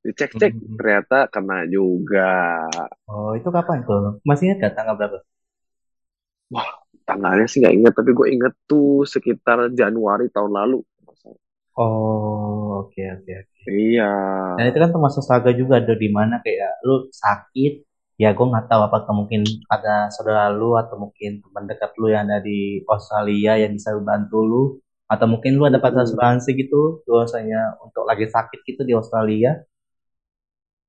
dicek-cek 0.00 0.52
Hmm. 0.52 0.76
ternyata 0.78 1.26
kena 1.26 1.66
juga 1.66 2.64
Oh 3.06 3.34
itu 3.34 3.48
kapan 3.48 3.82
tuh? 3.82 4.22
Masih 4.22 4.50
ingat 4.50 4.58
gak 4.62 4.74
tanggal 4.78 4.94
berapa? 4.94 5.18
Tanggalnya 7.08 7.46
sih 7.50 7.58
nggak 7.62 7.74
inget 7.78 7.92
tapi 7.98 8.10
gue 8.18 8.26
inget 8.34 8.54
tuh 8.70 9.04
sekitar 9.12 9.58
Januari 9.80 10.26
tahun 10.34 10.52
lalu 10.58 10.78
Oh 11.76 12.80
oke 12.80 13.02
oke. 13.14 13.32
oke. 13.42 13.62
iya 13.70 14.04
Dan 14.56 14.64
itu 14.70 14.78
kan 14.82 14.90
termasuk 14.94 15.22
struggle 15.24 15.56
juga 15.62 15.74
ada 15.80 15.94
di 15.96 16.08
mana 16.18 16.34
kayak 16.44 16.72
lu 16.86 17.08
sakit, 17.22 17.72
ya 18.22 18.28
gue 18.36 18.46
nggak 18.52 18.66
tahu 18.70 18.80
apakah 18.88 19.12
mungkin 19.20 19.42
ada 19.74 20.12
saudara 20.14 20.52
lu 20.52 20.76
atau 20.82 20.96
mungkin 21.04 21.40
teman 21.44 21.64
dekat 21.70 21.90
lu 22.00 22.06
yang 22.12 22.28
ada 22.28 22.38
di 22.44 22.84
Australia 22.94 23.52
yang 23.62 23.72
bisa 23.78 23.90
bantu 24.10 24.38
lu, 24.50 24.62
atau 25.12 25.26
mungkin 25.32 25.52
lu 25.58 25.64
ada 25.68 25.76
dapat 25.80 25.92
Hmm. 25.92 26.04
asuransi 26.04 26.50
gitu, 26.62 27.00
biasanya 27.08 27.80
untuk 27.84 28.04
lagi 28.10 28.26
sakit 28.28 28.60
gitu 28.68 28.82
di 28.88 28.92
Australia. 29.00 29.50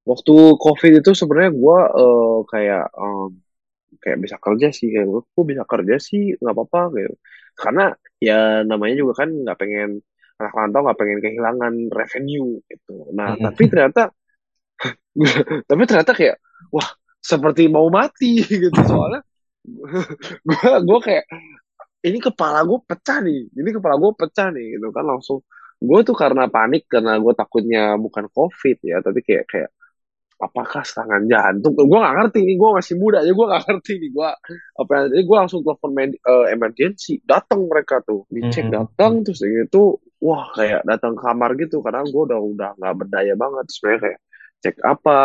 waktu 0.09 0.33
COVID 0.63 0.91
itu 0.99 1.11
sebenarnya 1.19 1.51
gue 1.55 1.77
eh, 2.03 2.37
kayak 2.51 2.83
em, 2.99 3.29
kayak 4.01 4.19
bisa 4.23 4.37
kerja 4.41 4.67
sih 4.73 4.87
kayak 4.93 5.07
gue 5.11 5.21
kok 5.25 5.45
bisa 5.51 5.63
kerja 5.67 5.95
sih 6.01 6.21
nggak 6.39 6.55
apa-apa 6.55 6.81
gitu 6.97 7.15
karena 7.57 7.83
ya 8.17 8.65
namanya 8.65 8.95
juga 9.01 9.13
kan 9.25 9.29
nggak 9.43 9.57
pengen 9.61 9.89
anak 10.41 10.53
rantau 10.57 10.81
nggak 10.85 10.99
pengen 10.99 11.19
kehilangan 11.23 11.73
revenue 11.93 12.57
gitu. 12.67 12.93
Nah 13.13 13.37
Mm-mm. 13.37 13.43
tapi 13.45 13.63
ternyata 13.71 14.09
tapi 15.69 15.81
ternyata 15.85 16.11
kayak 16.17 16.37
wah 16.73 16.89
seperti 17.21 17.69
mau 17.69 17.87
mati 17.93 18.41
gitu. 18.63 18.79
Soalnya 18.83 19.21
gue 20.49 20.69
gue 20.83 20.99
kayak 21.05 21.25
ini 22.03 22.19
kepala 22.19 22.59
gue 22.67 22.79
pecah 22.83 23.17
nih 23.23 23.47
ini 23.55 23.69
kepala 23.71 23.95
gue 24.01 24.11
pecah 24.17 24.47
nih 24.51 24.65
gitu 24.79 24.89
kan 24.95 25.05
langsung. 25.07 25.39
Gue 25.83 25.99
tuh 26.07 26.15
karena 26.15 26.47
panik 26.47 26.87
karena 26.87 27.19
gue 27.19 27.33
takutnya 27.35 27.95
bukan 27.99 28.25
covid 28.31 28.77
ya 28.83 28.97
tapi 29.03 29.19
kayak 29.23 29.45
kayak 29.51 29.69
apakah 30.39 30.81
serangan 30.85 31.23
jantung? 31.29 31.73
Gue 31.77 31.99
gak 31.99 32.15
ngerti 32.19 32.39
nih 32.45 32.55
gue 32.57 32.69
masih 32.77 32.95
muda 32.97 33.19
ya 33.21 33.31
gue 33.31 33.45
gak 33.45 33.63
ngerti 33.67 33.91
nih 34.01 34.09
gue 34.13 34.29
apa 34.73 34.91
yang 34.97 35.05
jadi 35.13 35.23
gue 35.23 35.37
langsung 35.37 35.61
telepon 35.65 35.91
med- 35.93 36.21
eh, 36.21 36.45
emergency. 36.55 37.13
Datang 37.23 37.61
mereka 37.67 38.01
tuh 38.05 38.25
dicek 38.31 38.67
Mm-mm. 38.67 38.75
datang 38.75 39.13
terus 39.25 39.41
gitu 39.43 39.99
wah 40.23 40.49
kayak 40.55 40.81
datang 40.87 41.13
kamar 41.17 41.53
gitu. 41.59 41.83
Karena 41.83 42.01
gue 42.05 42.21
udah 42.29 42.39
udah 42.39 42.69
nggak 42.79 42.95
berdaya 43.05 43.33
banget 43.37 43.65
sebenarnya 43.69 44.01
kayak 44.09 44.19
cek 44.63 44.75
apa 44.79 45.17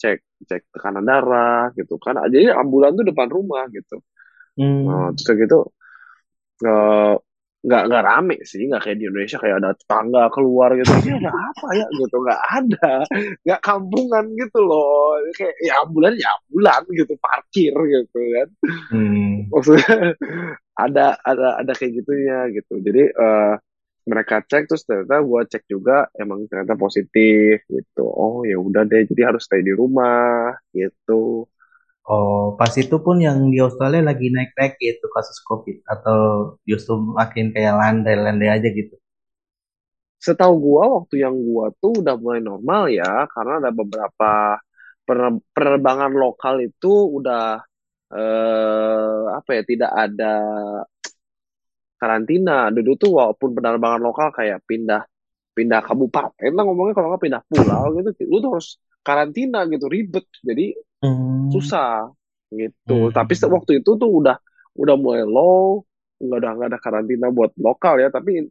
cek 0.00 0.18
cek 0.48 0.62
tekanan 0.72 1.04
darah 1.04 1.70
gitu 1.76 1.94
kan. 2.00 2.16
Jadi 2.30 2.50
ambulan 2.52 2.96
tuh 2.96 3.04
depan 3.06 3.28
rumah 3.28 3.66
gitu. 3.72 4.00
Hmm. 4.58 4.86
Nah, 4.88 5.08
terus 5.14 5.34
gitu 5.38 5.58
eh, 6.66 7.14
nggak 7.68 7.82
nggak 7.92 8.04
rame 8.08 8.36
sih 8.48 8.64
nggak 8.64 8.80
kayak 8.80 8.96
di 8.96 9.04
Indonesia 9.04 9.36
kayak 9.36 9.56
ada 9.60 9.70
tetangga 9.76 10.22
keluar 10.32 10.72
gitu. 10.72 10.88
Ini 10.88 11.20
ada 11.20 11.32
apa 11.36 11.68
ya 11.76 11.86
gitu 12.00 12.16
nggak 12.16 12.42
ada. 12.48 12.92
Nggak 13.44 13.60
kampungan 13.60 14.24
gitu 14.32 14.58
loh. 14.64 15.20
Kayak 15.36 15.54
ya 15.60 15.72
ambulan 15.84 16.14
ya 16.16 16.28
ambulan 16.40 16.82
gitu 16.96 17.14
parkir 17.20 17.74
gitu 17.76 18.18
kan. 18.32 18.48
Hmm. 18.88 19.46
maksudnya 19.52 20.16
ada 20.84 21.06
ada 21.20 21.48
ada 21.60 21.72
kayak 21.76 21.92
gitunya 22.00 22.48
gitu. 22.56 22.80
Jadi 22.80 23.02
eh, 23.12 23.54
mereka 24.08 24.40
cek 24.40 24.64
terus 24.72 24.88
ternyata 24.88 25.20
gua 25.20 25.44
cek 25.44 25.68
juga 25.68 26.08
emang 26.16 26.48
ternyata 26.48 26.74
positif 26.80 27.60
gitu. 27.68 28.04
Oh 28.08 28.48
ya 28.48 28.56
udah 28.56 28.88
deh 28.88 29.04
jadi 29.04 29.30
harus 29.34 29.44
stay 29.44 29.60
di 29.60 29.76
rumah 29.76 30.56
gitu 30.72 31.44
Oh, 32.14 32.44
pas 32.58 32.72
itu 32.82 32.96
pun 33.04 33.16
yang 33.26 33.38
di 33.52 33.58
Australia 33.66 34.02
lagi 34.10 34.26
naik-naik 34.34 34.74
gitu 34.86 35.06
kasus 35.16 35.38
COVID 35.48 35.76
atau 35.94 36.18
justru 36.70 36.94
makin 37.18 37.46
kayak 37.54 37.74
landai-landai 37.80 38.50
aja 38.56 38.68
gitu. 38.78 38.94
setahu 40.18 40.54
gua 40.64 40.82
waktu 41.00 41.14
yang 41.24 41.34
gua 41.46 41.70
tuh 41.80 41.92
udah 42.02 42.14
mulai 42.18 42.40
normal 42.42 42.82
ya 42.90 43.26
karena 43.30 43.52
ada 43.62 43.70
beberapa 43.70 44.58
pener- 45.06 45.42
penerbangan 45.54 46.12
lokal 46.22 46.54
itu 46.62 46.88
udah 47.18 47.62
eh 48.14 49.22
apa 49.38 49.50
ya 49.56 49.62
tidak 49.70 49.92
ada 49.94 50.32
karantina 51.98 52.70
dulu 52.70 52.90
tuh 52.94 53.10
walaupun 53.18 53.50
penerbangan 53.58 54.00
lokal 54.02 54.28
kayak 54.30 54.62
pindah 54.68 55.02
pindah 55.56 55.80
kabupaten 55.82 56.50
lah 56.54 56.62
ngomongnya 56.62 56.94
kalau 56.94 57.08
nggak 57.14 57.22
pindah 57.26 57.42
pulau 57.50 57.84
gitu 57.98 58.10
lu 58.30 58.36
tuh 58.44 58.50
harus 58.58 58.68
karantina 59.02 59.66
gitu 59.66 59.86
ribet 59.90 60.26
jadi 60.46 60.74
Hmm. 60.98 61.48
susah 61.54 62.10
gitu 62.50 63.10
Hmm. 63.10 63.14
tapi 63.14 63.38
waktu 63.38 63.84
itu 63.84 63.90
tuh 63.94 64.10
udah 64.10 64.36
udah 64.78 64.96
mulai 64.98 65.22
low 65.22 65.84
nggak 66.18 66.38
ada 66.42 66.48
nggak 66.58 66.68
ada 66.74 66.78
karantina 66.82 67.26
buat 67.30 67.54
lokal 67.54 68.02
ya 68.02 68.10
tapi 68.10 68.50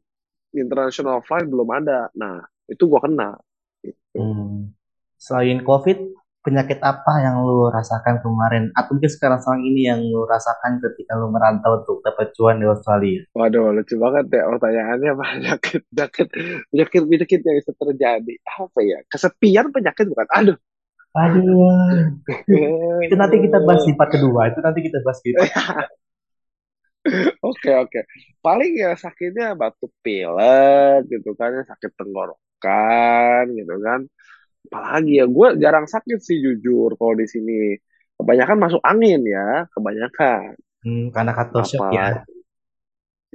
international 0.56 1.20
flight 1.28 1.48
belum 1.50 1.68
ada 1.76 2.08
nah 2.16 2.40
itu 2.72 2.84
gua 2.88 3.04
kena 3.04 3.36
gitu. 3.84 4.20
Hmm. 4.20 4.76
Selain 5.18 5.66
COVID, 5.66 6.14
penyakit 6.46 6.80
apa 6.80 7.20
yang 7.20 7.44
lu 7.44 7.68
rasakan 7.68 8.24
kemarin? 8.24 8.70
Atau 8.78 8.96
mungkin 8.96 9.12
sekarang 9.12 9.42
sekarang 9.44 9.66
ini 9.66 9.90
yang 9.90 10.00
lu 10.00 10.24
rasakan 10.24 10.80
ketika 10.80 11.18
lu 11.20 11.28
merantau 11.34 11.84
untuk 11.84 12.00
dapat 12.06 12.32
cuan 12.38 12.62
di 12.62 12.70
Australia? 12.70 13.26
Waduh, 13.36 13.76
lucu 13.76 14.00
banget 14.00 14.26
ya 14.32 14.44
pertanyaannya 14.48 15.12
penyakit 15.20 15.82
penyakit 15.92 16.28
penyakit 16.72 17.02
penyakit 17.04 17.40
yang 17.44 17.56
bisa 17.60 17.72
terjadi 17.76 18.34
apa 18.46 18.80
ya 18.86 18.98
kesepian 19.12 19.66
penyakit 19.74 20.06
bukan 20.08 20.28
aduh 20.32 20.58
Aduh, 21.18 22.14
itu 23.06 23.16
nanti 23.18 23.36
kita 23.42 23.58
bahas 23.66 23.84
di 23.88 23.94
part 23.98 24.10
kedua. 24.14 24.42
Itu 24.54 24.60
nanti 24.62 24.80
kita 24.86 24.98
bahas 25.06 25.20
di 25.26 25.32
part 25.34 25.50
Oke 27.42 27.72
oke. 27.84 28.00
Paling 28.44 28.72
ya 28.84 28.92
sakitnya 29.00 29.56
batuk 29.56 29.92
pilek 30.04 31.08
gitu 31.12 31.30
kan, 31.40 31.52
sakit 31.70 31.92
tenggorokan 31.96 33.44
gitu 33.56 33.76
kan. 33.86 34.00
Apalagi 34.68 35.12
ya, 35.22 35.26
gue 35.28 35.48
jarang 35.64 35.88
sakit 35.88 36.20
sih 36.20 36.38
jujur 36.44 36.90
kalau 37.00 37.16
di 37.16 37.28
sini. 37.30 37.78
Kebanyakan 38.18 38.58
masuk 38.58 38.82
angin 38.84 39.22
ya, 39.30 39.70
kebanyakan. 39.74 40.58
Hmm, 40.84 41.06
karena 41.14 41.32
kata 41.38 41.60
shock 41.70 41.86
Apa? 41.90 41.98
ya. 41.98 42.08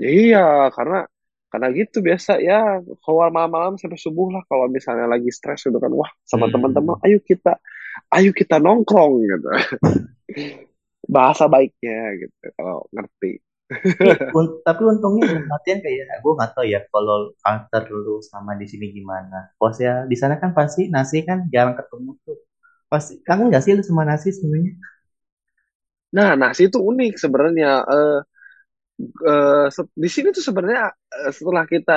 Iya, 0.00 0.72
karena 0.76 1.06
karena 1.52 1.68
gitu 1.76 2.00
biasa 2.00 2.40
ya 2.40 2.80
keluar 3.04 3.28
malam-malam 3.28 3.76
sampai 3.76 4.00
subuh 4.00 4.32
lah 4.32 4.40
kalau 4.48 4.66
misalnya 4.72 5.04
lagi 5.04 5.28
stres 5.28 5.68
gitu 5.68 5.76
kan 5.76 5.92
wah 5.92 6.08
sama 6.24 6.48
Hmm. 6.48 6.54
teman-teman 6.56 6.96
ayo 7.04 7.20
kita 7.20 7.60
ayo 8.14 8.30
kita 8.36 8.56
nongkrong 8.62 9.12
gitu 9.24 9.48
bahasa 11.14 11.44
baiknya 11.50 11.98
gitu 12.22 12.36
kalau 12.58 12.86
ngerti 12.94 13.42
Tapi, 13.98 14.14
tapi 14.66 14.82
untungnya 14.92 15.26
artian 15.54 15.78
kayak 15.84 16.20
gue 16.24 16.32
nggak 16.38 16.52
tahu 16.56 16.66
ya 16.66 16.80
kalau 16.92 17.32
culture 17.42 17.86
lu 18.04 18.16
sama 18.22 18.52
di 18.60 18.66
sini 18.70 18.86
gimana. 18.96 19.54
Bos 19.60 19.78
ya 19.78 20.04
di 20.10 20.16
sana 20.18 20.34
kan 20.42 20.50
pasti 20.58 20.90
nasi 20.94 21.22
kan 21.28 21.46
jarang 21.54 21.74
ketemu 21.78 22.10
tuh. 22.26 22.38
Pasti 22.92 23.12
kangen 23.26 23.48
nggak 23.50 23.62
sih 23.64 23.72
lu 23.78 23.84
sama 23.86 24.02
nasi 24.10 24.28
sebenarnya? 24.36 24.72
Nah, 26.16 26.30
nasi 26.40 26.62
itu 26.68 26.78
unik 26.90 27.12
sebenarnya. 27.22 27.70
Eh, 27.92 28.18
eh, 29.28 29.66
se- 29.74 29.92
di 30.02 30.08
sini 30.14 30.28
tuh 30.36 30.44
sebenarnya 30.44 30.82
eh, 31.26 31.32
setelah 31.34 31.64
kita 31.66 31.92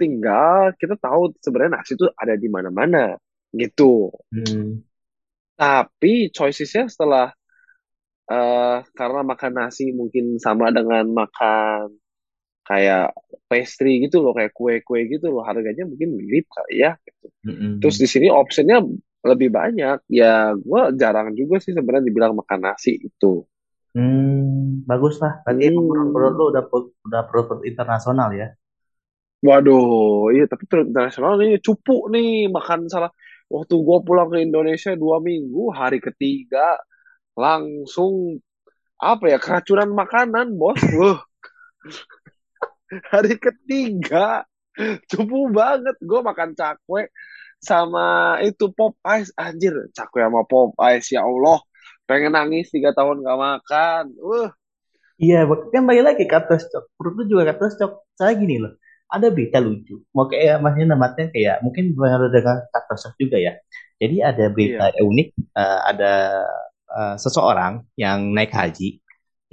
tinggal, 0.00 0.72
kita 0.80 0.94
tahu 1.00 1.34
sebenarnya 1.44 1.72
nasi 1.80 1.92
itu 1.98 2.06
ada 2.14 2.34
di 2.38 2.48
mana-mana 2.52 3.16
gitu. 3.54 4.10
Hmm. 4.32 4.84
Tapi 5.54 6.30
choicesnya 6.34 6.90
setelah 6.90 7.30
eh 8.24 8.78
karena 8.98 9.20
makan 9.20 9.52
nasi 9.60 9.92
mungkin 9.92 10.40
sama 10.40 10.72
dengan 10.72 11.04
makan 11.12 11.92
kayak 12.68 13.12
pastry 13.50 14.00
gitu 14.04 14.24
loh, 14.24 14.32
kayak 14.36 14.52
kue-kue 14.56 15.00
gitu 15.12 15.26
loh, 15.34 15.44
harganya 15.44 15.84
mungkin 15.84 16.16
mirip 16.18 16.46
kali 16.48 16.74
ya. 16.84 16.96
gitu. 17.04 17.26
Terus 17.80 17.96
di 18.02 18.08
sini 18.08 18.26
optionnya 18.32 18.80
lebih 19.24 19.48
banyak. 19.52 19.98
Ya, 20.08 20.56
gue 20.56 20.82
jarang 21.00 21.36
juga 21.36 21.60
sih 21.60 21.72
sebenarnya 21.76 22.08
dibilang 22.08 22.32
makan 22.40 22.60
nasi 22.64 22.96
itu. 22.96 23.44
Hmm, 23.94 24.82
bagus 24.90 25.14
lah. 25.22 25.32
Berarti 25.44 25.62
emang 25.70 25.84
perut-perut 25.90 26.32
Hmm. 26.32 26.38
lu 26.40 26.44
udah 26.52 26.62
perut- 26.70 26.94
udah 27.06 27.22
perut-perut 27.28 27.62
internasional 27.70 28.28
ya. 28.34 28.48
Waduh, 29.44 30.32
iya 30.34 30.44
tapi 30.48 30.64
terus 30.70 30.88
internasional 30.90 31.32
nih 31.40 31.60
cupu 31.66 32.08
nih 32.14 32.48
makan 32.56 32.88
salah. 32.88 33.10
Waktu 33.54 33.74
gua 33.86 34.02
pulang 34.02 34.28
ke 34.34 34.42
Indonesia 34.42 34.98
dua 34.98 35.22
minggu, 35.22 35.70
hari 35.70 36.02
ketiga 36.02 36.74
langsung 37.38 38.42
apa 38.98 39.30
ya 39.30 39.38
keracunan 39.38 39.94
makanan 39.94 40.58
bos. 40.58 40.82
Wah, 40.98 41.22
hari 43.14 43.38
ketiga 43.38 44.42
cupu 45.06 45.54
banget. 45.54 45.94
Gua 46.02 46.26
makan 46.26 46.58
cakwe 46.58 47.14
sama 47.62 48.38
itu 48.42 48.74
pop 48.74 48.98
ice 49.06 49.30
anjir 49.38 49.72
cakwe 49.94 50.20
sama 50.26 50.42
pop 50.44 50.74
ice 50.90 51.16
ya 51.16 51.24
Allah 51.24 51.62
pengen 52.04 52.36
nangis 52.36 52.68
tiga 52.74 52.90
tahun 52.92 53.24
gak 53.24 53.38
makan. 53.40 54.04
Uh, 54.20 54.50
Iya, 55.14 55.46
kan 55.70 55.86
balik 55.86 56.04
lagi 56.10 56.24
kata 56.26 56.58
stok. 56.58 56.90
Perut 56.98 57.14
lu 57.14 57.22
juga 57.30 57.54
kata 57.54 57.70
stok. 57.70 57.92
Saya 58.18 58.34
gini 58.34 58.58
loh. 58.58 58.74
Ada 59.14 59.30
berita 59.30 59.58
lucu. 59.62 60.02
Mau 60.10 60.26
kayak 60.26 60.58
masnya 60.58 60.84
namatnya 60.94 61.30
kayak 61.30 61.56
mungkin 61.62 61.94
baru 61.94 62.26
dengan 62.34 62.66
kata 62.74 62.94
stok 62.98 63.14
juga 63.22 63.38
ya. 63.38 63.52
Jadi 64.02 64.16
ada 64.20 64.44
berita 64.50 64.90
iya. 64.90 65.00
unik. 65.06 65.28
eh, 65.54 65.80
ada 65.94 66.12
eh, 66.90 67.14
seseorang 67.22 67.86
yang 67.94 68.34
naik 68.34 68.50
haji. 68.50 68.98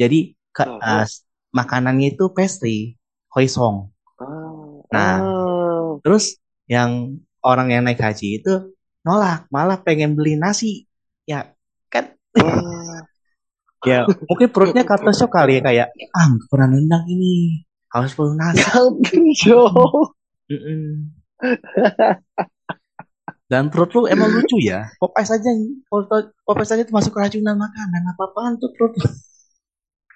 Jadi 0.01 0.33
ke- 0.49 0.65
Aha. 0.81 1.05
makanannya 1.53 2.17
itu 2.17 2.25
pastry, 2.33 2.97
hoisin. 3.33 3.91
Ah, 4.17 4.81
Nah, 4.91 5.15
ah, 5.23 5.89
terus 6.03 6.35
yang 6.67 7.21
orang 7.45 7.71
yang 7.71 7.83
naik 7.87 8.01
haji 8.01 8.41
itu 8.43 8.75
nolak, 9.05 9.47
malah 9.53 9.79
pengen 9.79 10.17
beli 10.17 10.35
nasi. 10.35 10.89
Ya, 11.29 11.53
kan 11.93 12.17
ah. 12.41 13.05
ya 13.89 14.05
mungkin 14.29 14.49
perutnya 14.53 14.85
kata 14.85 15.09
shock 15.09 15.33
kali 15.33 15.57
ya 15.57 15.61
kayak 15.65 15.87
ah 16.13 16.29
pernah 16.49 16.69
nendang 16.69 17.01
ini 17.09 17.65
harus 17.91 18.11
Yo. 19.43 19.67
Mm-mm. 20.51 21.15
dan 23.51 23.67
perut 23.71 23.91
lu 23.95 24.07
emang 24.07 24.31
lucu 24.35 24.59
ya? 24.63 24.87
Popeyes 24.99 25.31
aja 25.31 25.51
Popeyes 26.43 26.71
aja 26.71 26.83
itu 26.83 26.91
masuk 26.91 27.15
keracunan 27.15 27.55
makanan. 27.55 28.01
Apa 28.15 28.31
apaan 28.31 28.55
tuh 28.59 28.71
perut 28.75 28.95
lu? 28.99 29.07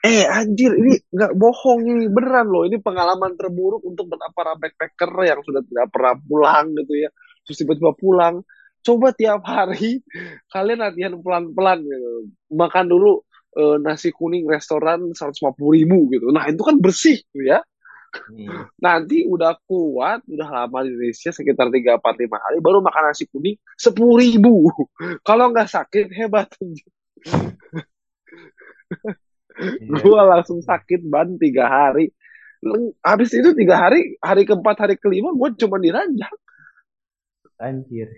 Eh 0.05 0.23
anjir 0.29 0.71
ini 0.77 1.01
nggak 1.09 1.33
bohong 1.35 1.81
ini 1.83 2.05
beneran 2.07 2.47
loh. 2.47 2.63
Ini 2.63 2.77
pengalaman 2.79 3.35
terburuk 3.35 3.81
untuk 3.83 4.05
para 4.37 4.53
backpacker 4.55 5.11
yang 5.25 5.41
sudah 5.41 5.65
tidak 5.65 5.87
pernah 5.89 6.13
pulang 6.19 6.71
gitu 6.77 6.93
ya. 6.95 7.09
Terus 7.43 7.57
tiba-tiba 7.65 7.91
pulang. 7.97 8.45
Coba 8.85 9.09
tiap 9.17 9.41
hari 9.49 10.05
kalian 10.53 10.79
latihan 10.85 11.17
pelan-pelan 11.17 11.81
gitu. 11.81 12.29
Makan 12.53 12.85
dulu 12.85 13.24
eh, 13.55 13.77
nasi 13.79 14.11
kuning 14.11 14.45
restoran 14.45 15.15
150 15.15 15.55
ribu 15.55 16.11
gitu. 16.11 16.29
Nah 16.29 16.45
itu 16.51 16.61
kan 16.61 16.75
bersih 16.79 17.23
gitu 17.31 17.43
ya. 17.43 17.63
Hmm. 18.15 18.71
nanti 18.85 19.27
udah 19.27 19.59
kuat 19.67 20.23
udah 20.23 20.47
lama 20.47 20.87
di 20.87 20.95
Indonesia 20.95 21.35
sekitar 21.35 21.67
3 21.67 21.99
4 21.99 21.99
5 21.99 22.31
hari 22.31 22.57
baru 22.63 22.79
makan 22.79 23.11
nasi 23.11 23.27
kuning 23.27 23.59
10 23.75 23.91
ribu. 23.95 24.71
Kalau 25.27 25.51
nggak 25.51 25.67
sakit 25.71 26.11
hebat. 26.15 26.47
Iya, 26.59 26.85
Gua 30.03 30.21
langsung 30.27 30.59
sakit 30.59 31.07
ban 31.07 31.39
tiga 31.39 31.67
hari. 31.67 32.11
Habis 33.05 33.29
itu 33.37 33.53
tiga 33.53 33.77
hari, 33.77 34.17
hari 34.17 34.41
keempat, 34.41 34.73
hari 34.81 34.95
kelima, 34.97 35.29
gue 35.37 35.53
cuma 35.61 35.77
diranjang. 35.77 36.33
anjir. 37.61 38.09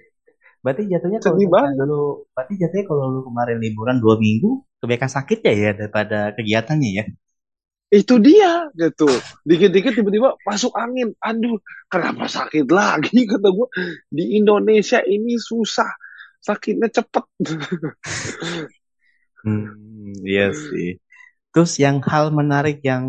Berarti 0.64 0.88
jatuhnya 0.88 1.20
kalau 1.20 1.36
dulu 1.76 2.02
berarti 2.36 2.54
jatuhnya 2.60 2.86
kalau 2.88 3.04
lu 3.12 3.22
kemarin 3.28 3.60
liburan 3.60 4.00
dua 4.00 4.16
minggu 4.20 4.67
kebanyakan 4.80 5.12
sakit 5.18 5.40
ya 5.48 5.54
ya 5.64 5.70
daripada 5.80 6.18
kegiatannya 6.38 6.90
ya 7.00 7.06
Itu 7.88 8.20
dia, 8.20 8.68
gitu. 8.76 9.08
Dikit-dikit 9.48 9.96
tiba-tiba 9.96 10.36
masuk 10.44 10.76
angin. 10.76 11.16
Aduh, 11.24 11.56
kenapa 11.88 12.28
sakit 12.28 12.68
lagi, 12.68 13.24
kata 13.32 13.48
gue. 13.48 13.68
Di 14.12 14.36
Indonesia 14.36 15.00
ini 15.08 15.40
susah. 15.40 15.88
Sakitnya 16.44 16.92
cepet. 16.92 17.26
hmm 19.46 20.24
iya 20.30 20.44
sih 20.68 20.88
terus 21.52 21.72
yang 21.84 21.98
hal 22.12 22.26
menarik 22.40 22.78
yang 22.90 23.04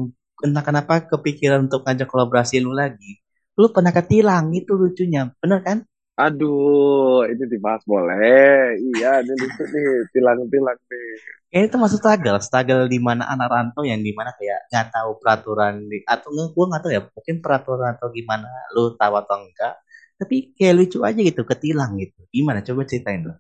entah 0.45 0.65
kenapa 0.69 0.95
kepikiran 1.13 1.61
untuk 1.67 1.81
ngajak 1.85 2.09
kolaborasi 2.13 2.57
lu 2.65 2.73
lagi 2.83 3.13
lu 3.61 3.67
pernah 3.75 3.93
ketilang 3.99 4.47
itu 4.61 4.73
lucunya 4.83 5.23
bener 5.43 5.61
kan 5.69 5.79
Aduh, 6.19 7.23
ini 7.31 7.45
dibahas 7.53 7.83
boleh. 7.93 8.75
Iya, 8.87 9.23
ini 9.23 9.33
lucu 9.41 9.63
nih. 9.73 9.87
Tilang-tilang 10.13 10.79
nih. 10.91 11.07
Ya 11.55 11.61
itu 11.67 11.77
masuk 11.83 11.99
struggle, 12.05 12.39
struggle 12.47 12.83
di 12.93 12.99
mana 13.09 13.25
anak 13.33 13.49
rantau 13.55 13.83
yang 13.91 14.01
di 14.07 14.13
mana 14.19 14.31
kayak 14.39 14.59
nggak 14.69 14.87
tahu 14.95 15.11
peraturan 15.21 15.75
di 15.91 15.97
atau 16.15 16.29
nggak 16.35 16.49
gue 16.55 16.65
nggak 16.69 16.81
tahu 16.85 16.93
ya 16.97 17.01
mungkin 17.17 17.37
peraturan 17.45 17.89
atau 17.97 18.09
gimana 18.19 18.49
lu 18.77 18.83
tahu 19.01 19.15
atau 19.23 19.37
enggak 19.45 19.75
tapi 20.21 20.37
kayak 20.57 20.75
lucu 20.79 20.99
aja 21.09 21.21
gitu 21.29 21.43
ketilang 21.51 21.91
gitu 22.03 22.19
gimana 22.37 22.61
coba 22.67 22.81
ceritain 22.91 23.23
lo 23.29 23.35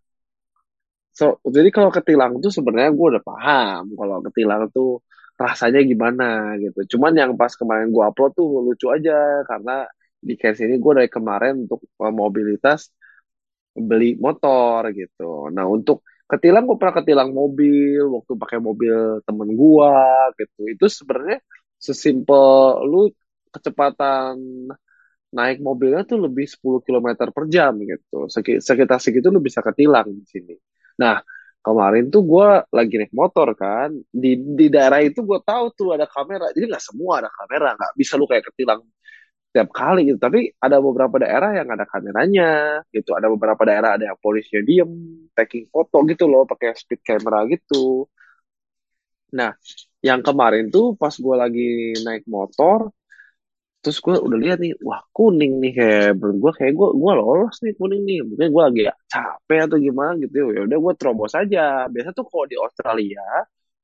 So, 1.19 1.25
jadi 1.57 1.69
kalau 1.77 1.91
ketilang 1.97 2.33
tuh 2.45 2.51
sebenarnya 2.57 2.91
gue 2.99 3.07
udah 3.13 3.25
paham 3.31 3.83
kalau 3.99 4.17
ketilang 4.27 4.63
tuh 4.71 5.03
rasanya 5.43 5.81
gimana 5.91 6.25
gitu. 6.63 6.79
Cuman 6.95 7.13
yang 7.21 7.33
pas 7.41 7.53
kemarin 7.61 7.91
gue 7.95 8.03
upload 8.09 8.33
tuh 8.39 8.47
lucu 8.67 8.87
aja 8.97 9.43
karena 9.51 9.73
di 10.29 10.35
case 10.41 10.61
ini 10.67 10.75
gue 10.83 10.93
dari 10.99 11.11
kemarin 11.11 11.67
untuk 11.67 11.81
uh, 12.03 12.15
mobilitas 12.15 12.81
beli 13.89 14.19
motor 14.25 14.81
gitu. 14.95 15.51
Nah 15.55 15.65
untuk 15.77 16.03
ketilang 16.31 16.65
gue 16.69 16.77
pernah 16.81 16.97
ketilang 17.01 17.31
mobil 17.33 18.03
waktu 18.17 18.33
pakai 18.43 18.59
mobil 18.61 18.95
temen 19.27 19.49
gue 19.61 19.93
gitu. 20.41 20.61
Itu 20.75 20.85
sebenarnya 20.93 21.39
sesimpel 21.81 22.85
lu 22.91 22.99
kecepatan 23.55 24.37
naik 25.29 25.59
mobilnya 25.61 26.03
tuh 26.09 26.19
lebih 26.25 26.49
10 26.49 26.81
kilometer 26.87 27.29
per 27.37 27.45
jam 27.53 27.77
gitu. 27.85 28.27
Seki- 28.33 28.61
Sekitar 28.65 28.99
segitu 29.03 29.29
lu 29.29 29.41
bisa 29.45 29.61
ketilang 29.61 30.09
di 30.09 30.25
sini. 30.25 30.55
Nah, 31.01 31.21
kemarin 31.61 32.09
tuh 32.09 32.23
gue 32.25 32.49
lagi 32.73 32.95
naik 32.97 33.13
motor 33.13 33.53
kan. 33.53 33.93
Di, 34.09 34.41
di 34.41 34.67
daerah 34.73 35.05
itu 35.05 35.21
gue 35.21 35.39
tahu 35.45 35.65
tuh 35.77 35.89
ada 35.97 36.09
kamera. 36.09 36.49
Jadi 36.57 36.65
nggak 36.73 36.85
semua 36.85 37.21
ada 37.25 37.31
kamera. 37.33 37.77
Nggak 37.77 37.93
bisa 38.01 38.13
lu 38.17 38.25
kayak 38.25 38.45
ketilang 38.53 38.81
tiap 39.59 39.71
kali 39.75 40.07
gitu. 40.07 40.19
Tapi 40.23 40.55
ada 40.63 40.79
beberapa 40.79 41.19
daerah 41.19 41.51
yang 41.59 41.69
ada 41.75 41.85
kameranya 41.91 42.51
gitu. 42.95 43.11
Ada 43.19 43.27
beberapa 43.35 43.63
daerah 43.67 43.91
ada 43.99 44.05
yang 44.15 44.19
polisinya 44.23 44.63
diem, 44.63 44.91
taking 45.35 45.67
foto 45.75 46.07
gitu 46.07 46.25
loh, 46.31 46.47
pakai 46.47 46.79
speed 46.79 47.03
camera 47.03 47.43
gitu. 47.51 48.07
Nah, 49.35 49.51
yang 50.01 50.21
kemarin 50.23 50.71
tuh 50.71 50.95
pas 50.95 51.13
gue 51.13 51.37
lagi 51.37 51.99
naik 52.07 52.25
motor, 52.31 52.89
terus 53.83 53.99
gue 54.05 54.15
udah 54.27 54.39
lihat 54.45 54.59
nih 54.65 54.75
wah 54.83 55.01
kuning 55.15 55.63
nih 55.63 55.73
kayak 55.79 56.19
gue 56.19 56.53
kayak 56.59 56.73
gue 56.75 56.89
gue 56.99 57.13
lolos 57.15 57.57
nih 57.65 57.73
kuning 57.79 58.03
nih 58.09 58.19
mungkin 58.27 58.49
gue 58.55 58.63
lagi 58.69 58.83
capek 59.13 59.59
atau 59.71 59.79
gimana 59.79 60.11
gitu 60.19 60.51
ya 60.51 60.61
udah 60.67 60.79
gue 60.85 60.93
terobos 60.99 61.33
aja 61.39 61.87
biasa 61.87 62.11
tuh 62.11 62.27
kalau 62.27 62.47
di 62.51 62.57
Australia 62.59 63.23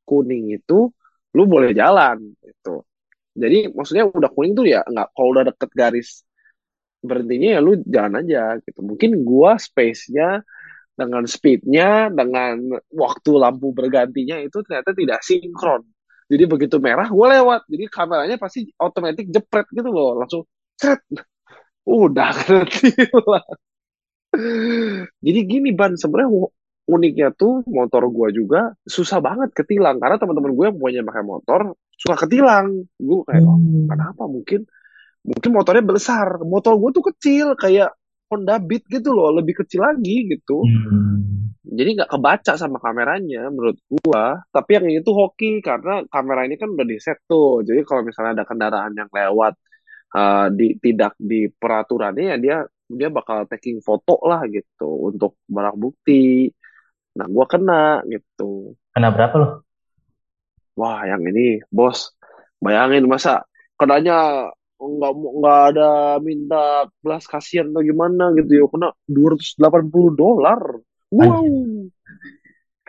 kuning 0.03 0.45
itu 0.59 0.91
lu 1.37 1.43
boleh 1.47 1.71
jalan 1.81 2.19
gitu 2.43 2.83
jadi 3.35 3.59
maksudnya 3.75 4.05
udah 4.09 4.31
kuning 4.31 4.55
tuh 4.55 4.67
ya 4.67 4.81
nggak 4.87 5.09
kalau 5.15 5.29
udah 5.35 5.45
deket 5.51 5.71
garis 5.75 6.09
berhentinya 7.05 7.49
ya 7.57 7.61
lu 7.61 7.73
jalan 7.85 8.15
aja 8.25 8.43
gitu. 8.65 8.81
Mungkin 8.81 9.11
gue 9.27 9.53
space-nya 9.61 10.41
dengan 10.95 11.25
speednya 11.27 12.09
dengan 12.09 12.79
waktu 12.95 13.31
lampu 13.35 13.75
bergantinya 13.75 14.41
itu 14.41 14.63
ternyata 14.65 14.95
tidak 14.97 15.21
sinkron. 15.27 15.83
Jadi 16.31 16.45
begitu 16.49 16.77
merah 16.81 17.07
gue 17.11 17.27
lewat. 17.37 17.69
Jadi 17.69 17.85
kameranya 17.93 18.37
pasti 18.41 18.71
otomatis 18.81 19.27
jepret 19.29 19.67
gitu 19.75 19.91
loh 19.93 20.17
langsung 20.17 20.43
seret 20.79 21.03
udah 21.85 22.33
kena 22.41 23.21
lah 23.29 23.45
jadi 25.23 25.41
gini 25.47 25.71
ban 25.71 25.95
sebenarnya 25.95 26.51
uniknya 26.85 27.33
tuh 27.33 27.65
motor 27.65 28.09
gue 28.13 28.45
juga 28.45 28.73
susah 28.85 29.19
banget 29.25 29.57
ketilang. 29.57 29.97
Karena 29.97 30.21
teman-teman 30.21 30.53
gue 30.53 30.65
yang 30.69 30.79
punya 30.79 31.01
pakai 31.05 31.25
motor 31.25 31.61
suka 31.97 32.17
ketilang. 32.29 32.85
Gue 33.01 33.25
kayak 33.25 33.45
oh, 33.45 33.57
Hmm. 33.57 33.89
kenapa? 33.89 34.25
Mungkin 34.29 34.61
mungkin 35.25 35.51
motornya 35.53 35.85
besar. 35.85 36.41
Motor 36.45 36.77
gue 36.77 36.91
tuh 36.93 37.05
kecil 37.15 37.47
kayak 37.57 37.93
Honda 38.29 38.57
Beat 38.59 38.89
gitu 38.89 39.13
loh 39.13 39.31
lebih 39.33 39.65
kecil 39.65 39.85
lagi 39.85 40.29
gitu. 40.29 40.65
Hmm. 40.65 41.13
jadi 41.75 41.91
nggak 41.99 42.13
kebaca 42.15 42.55
sama 42.55 42.79
kameranya 42.79 43.51
menurut 43.51 43.75
gua. 43.91 44.39
Tapi 44.55 44.71
yang 44.79 44.87
itu 45.03 45.11
hoki 45.11 45.59
karena 45.59 46.07
kamera 46.07 46.47
ini 46.47 46.55
kan 46.55 46.71
udah 46.71 46.87
di 46.87 47.03
set 47.03 47.19
tuh. 47.27 47.67
Jadi 47.67 47.83
kalau 47.83 48.07
misalnya 48.07 48.39
ada 48.39 48.47
kendaraan 48.47 48.95
yang 48.95 49.11
lewat 49.11 49.59
uh, 50.15 50.47
di 50.55 50.79
tidak 50.79 51.19
di 51.19 51.51
peraturannya 51.51 52.25
ya 52.31 52.37
dia 52.39 52.57
dia 52.87 53.09
bakal 53.11 53.49
taking 53.51 53.83
foto 53.83 54.23
lah 54.23 54.47
gitu 54.47 55.11
untuk 55.11 55.41
barang 55.51 55.75
bukti 55.75 56.47
nah 57.15 57.27
gua 57.31 57.47
kena 57.47 58.03
gitu. 58.11 58.75
Kena 58.95 59.15
berapa 59.15 59.35
lo 59.39 59.49
wah 60.79 61.07
yang 61.07 61.23
ini 61.25 61.63
bos. 61.71 62.15
Bayangin 62.63 63.07
masa 63.07 63.47
kenanya 63.79 64.51
nggak 64.79 65.13
nggak 65.15 65.61
ada 65.75 65.91
minta 66.21 66.89
belas 67.01 67.25
kasihan 67.31 67.71
atau 67.71 67.83
gimana 67.83 68.35
gitu 68.39 68.53
ya. 68.53 68.65
Kena 68.69 68.89
280 69.07 70.15
dolar. 70.15 70.61
Wow. 71.15 71.47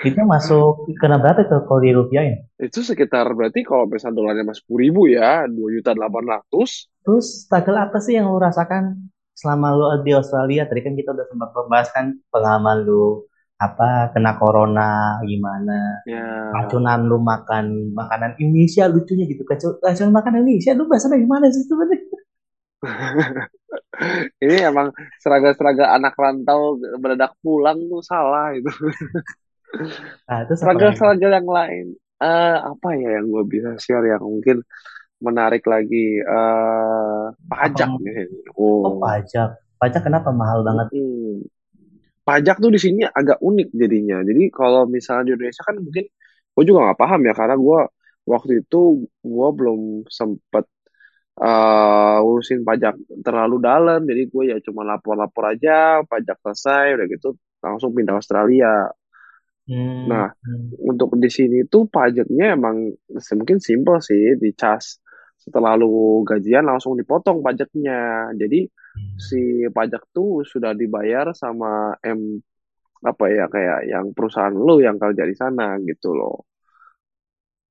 Itu 0.03 0.21
masuk 0.27 0.91
kena 0.99 1.23
berapa 1.23 1.47
tuh 1.47 1.63
kalau 1.71 1.79
di 1.79 1.95
rupiah 1.95 2.27
Itu 2.59 2.83
sekitar 2.83 3.31
berarti 3.31 3.63
kalau 3.63 3.87
misalnya 3.87 4.19
dolarnya 4.19 4.43
masih 4.43 4.59
sepuluh 4.59 4.81
ribu 4.83 5.01
ya, 5.07 5.47
dua 5.47 5.71
juta 5.71 5.95
delapan 5.95 6.35
ratus. 6.35 6.91
Terus 6.99 7.47
struggle 7.47 7.79
apa 7.79 7.97
sih 8.03 8.19
yang 8.19 8.27
lu 8.27 8.35
rasakan 8.35 9.07
selama 9.31 9.71
lu 9.71 9.85
di 10.03 10.11
Australia? 10.11 10.67
Tadi 10.67 10.81
kan 10.83 10.99
kita 10.99 11.15
udah 11.15 11.25
sempat 11.31 11.49
membahas 11.55 11.89
kan 11.95 12.05
pengalaman 12.27 12.83
lu 12.83 13.23
apa 13.59 14.11
kena 14.13 14.31
corona 14.39 15.19
gimana, 15.29 15.73
Ya, 16.05 16.55
racunan 16.55 16.99
lu 17.09 17.17
makan 17.31 17.65
makanan 17.99 18.31
Indonesia 18.41 18.83
lucunya 18.91 19.25
gitu. 19.31 19.43
Racunan 19.85 20.13
makanan 20.15 20.43
Indonesia 20.45 20.71
lu 20.77 20.85
berasal 20.89 21.11
dari 21.15 21.27
mana 21.27 21.47
sih 21.53 21.63
sebenarnya? 21.67 22.19
ini 24.43 24.55
emang 24.69 24.87
seragam-seragam 25.21 25.87
anak 25.97 26.13
rantau 26.19 26.77
mendadak 27.01 27.31
pulang 27.43 27.77
tuh 27.91 28.01
salah 28.03 28.51
itu. 28.55 28.69
Nah, 30.27 30.37
itu? 30.45 30.53
Seragam-seragam 30.59 31.31
yang 31.37 31.47
lain. 31.49 31.85
Eh 32.23 32.57
apa 32.71 32.87
ya 32.95 33.19
yang 33.19 33.27
gue 33.27 33.43
bisa 33.53 33.69
share 33.83 34.07
yang 34.07 34.23
mungkin 34.23 34.63
menarik 35.25 35.63
lagi 35.73 36.19
eh 36.23 37.23
Apa 37.65 37.79
pajak 37.79 37.91
nih. 38.03 38.17
oh 38.61 38.85
Oh, 38.85 38.99
pajak? 39.01 39.49
Pajak 39.79 40.01
kenapa 40.07 40.29
mahal 40.41 40.59
banget? 40.67 40.89
mm-mm. 40.93 41.43
Pajak 42.25 42.57
tuh 42.63 42.71
di 42.73 42.79
sini 42.81 43.01
agak 43.05 43.37
unik 43.49 43.69
jadinya. 43.81 44.17
Jadi 44.25 44.43
kalau 44.49 44.89
misalnya 44.89 45.23
di 45.29 45.31
Indonesia 45.37 45.63
kan 45.69 45.75
mungkin 45.77 46.05
gue 46.55 46.63
juga 46.67 46.79
nggak 46.89 46.99
paham 47.01 47.21
ya 47.29 47.33
karena 47.37 47.55
gue 47.65 47.79
waktu 48.33 48.51
itu 48.65 48.77
gue 49.21 49.47
belum 49.57 49.79
sempet 50.09 50.65
eh 51.41 52.17
urusin 52.27 52.61
pajak 52.67 52.95
terlalu 53.25 53.55
dalam. 53.63 53.99
Jadi 54.09 54.21
gue 54.33 54.43
ya 54.53 54.57
cuma 54.67 54.81
lapor-lapor 54.89 55.43
aja, 55.53 56.03
pajak 56.11 56.37
selesai, 56.43 56.85
udah 56.99 57.05
gitu 57.13 57.27
langsung 57.65 57.91
pindah 57.97 58.15
Australia. 58.19 58.67
Hmm, 59.67 60.09
Nah, 60.11 60.29
hmm, 60.45 60.75
untuk 60.91 61.09
di 61.17 61.29
sini 61.33 61.65
tuh 61.65 61.89
pajaknya 61.89 62.53
emang 62.57 62.77
mungkin 63.39 63.57
simple 63.57 63.97
sih, 64.05 64.37
dicas 64.37 65.01
setelah 65.45 65.77
lu 65.77 66.25
gajian 66.25 66.65
langsung 66.65 66.97
dipotong 66.97 67.45
pajaknya. 67.45 68.33
Jadi 68.33 68.65
si 69.15 69.63
hmm. 69.63 69.71
pajak 69.71 70.09
tuh 70.09 70.41
sudah 70.41 70.73
dibayar 70.73 71.29
sama 71.37 71.93
M 72.01 72.41
apa 73.05 73.25
ya 73.29 73.45
kayak 73.45 73.79
yang 73.85 74.05
perusahaan 74.17 74.49
lu 74.49 74.81
yang 74.81 74.97
kerja 74.97 75.23
di 75.29 75.35
sana 75.37 75.77
gitu 75.85 76.17
loh. 76.17 76.49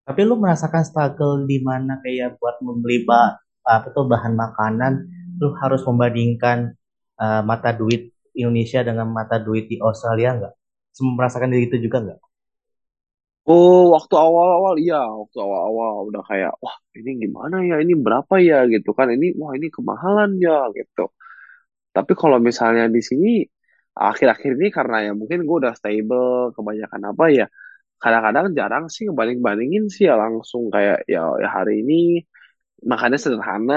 Tapi 0.06 0.20
lu 0.22 0.38
merasakan 0.38 0.84
struggle 0.86 1.48
di 1.48 1.58
mana 1.64 1.98
kayak 1.98 2.38
buat 2.38 2.62
membeli 2.62 3.02
ba- 3.02 3.40
apa 3.64 3.88
tuh 3.90 4.04
bahan 4.04 4.36
makanan, 4.36 4.92
lu 5.40 5.56
harus 5.58 5.80
membandingkan 5.88 6.76
eh, 7.18 7.42
mata 7.42 7.72
duit 7.72 8.12
Indonesia 8.36 8.84
dengan 8.84 9.08
mata 9.10 9.40
duit 9.40 9.66
di 9.66 9.80
Australia 9.80 10.36
nggak? 10.38 10.54
Merasakan 10.94 11.50
diri 11.50 11.66
itu 11.66 11.80
juga 11.82 12.04
nggak? 12.04 12.20
Oh, 13.46 13.92
waktu 13.94 14.14
awal-awal 14.16 14.74
iya, 14.80 14.96
waktu 15.20 15.36
awal-awal. 15.44 15.92
Udah 16.08 16.22
kayak 16.30 16.52
wah 16.64 16.76
ini 16.96 17.10
gimana 17.22 17.56
ya, 17.68 17.74
ini 17.84 17.92
berapa 18.04 18.34
ya? 18.40 18.64
Gitu 18.72 18.88
kan, 18.98 19.08
ini 19.16 19.26
wah 19.40 19.52
ini 19.58 19.68
kemahalan 19.76 20.30
ya 20.40 20.52
gitu. 20.78 21.12
Tapi 21.96 22.12
kalau 22.20 22.38
misalnya 22.48 22.84
di 22.96 23.02
sini 23.10 23.28
akhir-akhir 23.96 24.50
ini 24.58 24.68
karena 24.78 24.96
ya 25.06 25.12
mungkin 25.20 25.38
gue 25.48 25.56
udah 25.62 25.74
stable, 25.80 26.52
kebanyakan 26.56 27.02
apa 27.12 27.24
ya, 27.38 27.46
kadang-kadang 28.02 28.46
jarang 28.58 28.84
sih 28.94 29.02
ngebanding-bandingin 29.08 29.84
sih 29.94 30.04
ya 30.10 30.14
langsung 30.22 30.68
kayak 30.74 30.98
ya, 31.14 31.20
ya 31.42 31.48
hari 31.56 31.82
ini 31.84 31.94
makannya 32.90 33.18
sederhana 33.20 33.74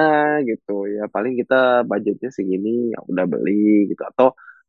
gitu. 0.49 0.71
Ya 0.95 1.03
paling 1.13 1.33
kita 1.41 1.83
budgetnya 1.89 2.29
segini 2.37 2.93
ya 2.93 2.99
udah 3.11 3.25
beli 3.31 3.89
gitu. 3.91 4.01
Atau 4.11 4.27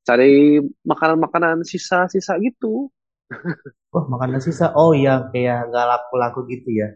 cari 0.08 0.60
makanan-makanan 0.90 1.62
sisa-sisa 1.66 2.38
gitu. 2.46 2.90
Oh, 3.96 4.04
makanan 4.12 4.40
sisa. 4.46 4.66
Oh 4.82 4.90
iya, 5.00 5.14
kayak 5.32 5.56
nggak 5.68 5.86
laku-laku 5.90 6.40
gitu 6.52 6.68
ya. 6.80 6.86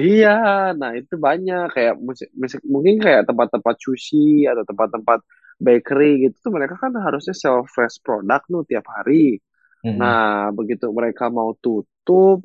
Iya, 0.00 0.28
nah 0.80 0.90
itu 0.98 1.14
banyak 1.26 1.60
kayak 1.74 1.94
mus- 2.06 2.30
mus- 2.40 2.66
mungkin 2.74 2.94
kayak 3.04 3.22
tempat-tempat 3.28 3.74
sushi 3.84 4.16
atau 4.50 4.62
tempat-tempat 4.70 5.18
bakery 5.66 6.04
gitu 6.22 6.36
tuh 6.44 6.52
mereka 6.56 6.74
kan 6.82 6.92
harusnya 7.06 7.34
sell 7.42 7.58
fresh 7.74 7.96
product 8.04 8.44
tuh 8.52 8.62
tiap 8.70 8.84
hari. 8.94 9.14
Nah, 10.00 10.18
Mm-mm. 10.18 10.20
begitu 10.58 10.84
mereka 10.98 11.24
mau 11.38 11.50
tutup, 11.64 12.36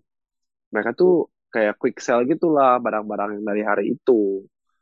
mereka 0.74 0.92
tuh 1.02 1.12
kayak 1.54 1.74
quick 1.82 1.98
sell 2.06 2.22
gitulah 2.32 2.72
barang-barang 2.86 3.30
yang 3.38 3.46
dari 3.50 3.62
hari 3.70 3.84
itu. 3.96 4.14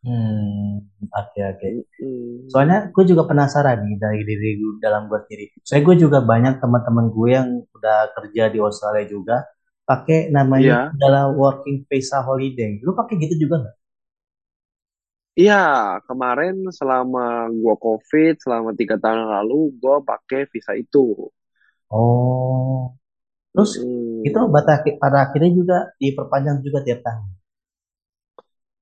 Hmm, 0.05 0.81
oke 1.13 1.39
oke. 1.51 1.67
Mm-mm. 2.01 2.51
Soalnya 2.51 2.77
gue 2.95 3.03
juga 3.11 3.23
penasaran 3.31 3.77
nih 3.85 3.95
dari 4.03 4.21
diri 4.29 4.49
gue 4.61 4.73
dalam 4.85 5.03
gue 5.11 5.19
sendiri. 5.25 5.45
Soalnya 5.65 5.85
gue 5.89 5.97
juga 6.05 6.19
banyak 6.31 6.55
teman-teman 6.63 7.07
gue 7.15 7.29
yang 7.37 7.49
udah 7.77 7.97
kerja 8.17 8.43
di 8.53 8.59
Australia 8.67 9.05
juga 9.15 9.35
pakai 9.89 10.19
namanya 10.35 10.75
Iya, 10.75 10.95
adalah 10.95 11.23
working 11.33 11.77
visa 11.89 12.19
holiday. 12.27 12.79
Lu 12.85 12.93
pakai 12.99 13.15
gitu 13.23 13.35
juga 13.47 13.55
nggak? 13.65 13.75
iya 15.41 15.55
kemarin 16.07 16.55
selama 16.79 17.23
gua 17.61 17.75
COVID 17.85 18.33
selama 18.43 18.69
tiga 18.79 18.95
tahun 19.01 19.19
yang 19.23 19.31
lalu 19.37 19.57
gua 19.81 19.95
pakai 20.09 20.41
visa 20.53 20.71
itu. 20.83 21.05
Oh, 21.99 22.97
terus 23.53 23.71
itu 24.27 24.39
Mm-mm. 24.39 24.55
pada, 24.55 24.73
pada 25.03 25.17
akhirnya 25.25 25.51
juga 25.59 25.77
diperpanjang 26.01 26.57
juga 26.67 26.79
tiap 26.87 26.99
tahun. 27.07 27.27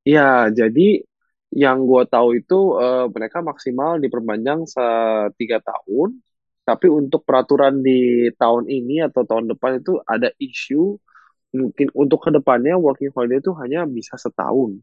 Iya, 0.07 0.21
jadi 0.59 0.81
yang 1.53 1.85
gue 1.89 2.03
tahu 2.09 2.27
itu 2.39 2.59
eh, 2.77 3.05
mereka 3.09 3.41
maksimal 3.41 3.97
diperpanjang 4.03 4.69
setiga 4.69 5.57
tahun, 5.65 6.21
tapi 6.67 6.87
untuk 6.91 7.25
peraturan 7.25 7.81
di 7.81 8.29
tahun 8.37 8.69
ini 8.69 9.01
atau 9.09 9.25
tahun 9.25 9.49
depan 9.57 9.81
itu 9.81 9.97
ada 10.05 10.29
isu 10.37 10.97
mungkin 11.55 11.87
untuk 11.97 12.19
ke 12.25 12.31
depannya 12.37 12.75
working 12.77 13.11
holiday 13.15 13.41
itu 13.41 13.51
hanya 13.61 13.85
bisa 13.89 14.15
setahun, 14.21 14.81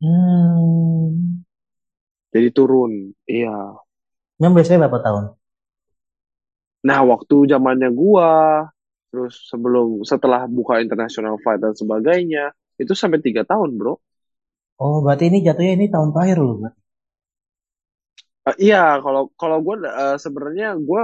Hmm, 0.00 1.44
jadi 2.32 2.48
turun. 2.56 2.92
Iya. 3.28 3.50
memang 4.38 4.54
biasanya 4.56 4.80
berapa 4.86 5.00
tahun? 5.06 5.24
Nah, 6.88 7.00
waktu 7.10 7.34
zamannya 7.52 7.88
gua, 7.96 8.32
terus 9.08 9.34
sebelum 9.50 10.04
setelah 10.04 10.44
buka 10.56 10.74
international 10.84 11.40
flight 11.42 11.60
dan 11.64 11.74
sebagainya, 11.76 12.52
itu 12.82 12.92
sampai 12.92 13.20
tiga 13.24 13.42
tahun, 13.48 13.70
bro. 13.80 13.96
Oh, 14.82 14.96
berarti 15.04 15.24
ini 15.30 15.38
jatuhnya 15.46 15.72
ini 15.78 15.86
tahun 15.94 16.10
terakhir 16.14 16.38
loh, 16.46 16.54
Bang. 16.62 16.74
Eh, 18.48 18.56
iya, 18.68 18.76
kalau 19.04 19.22
kalau 19.40 19.58
gue 19.66 19.74
sebenarnya 20.24 20.66
gue 20.88 21.02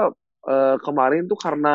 kemarin 0.85 1.23
tuh 1.31 1.39
karena 1.45 1.69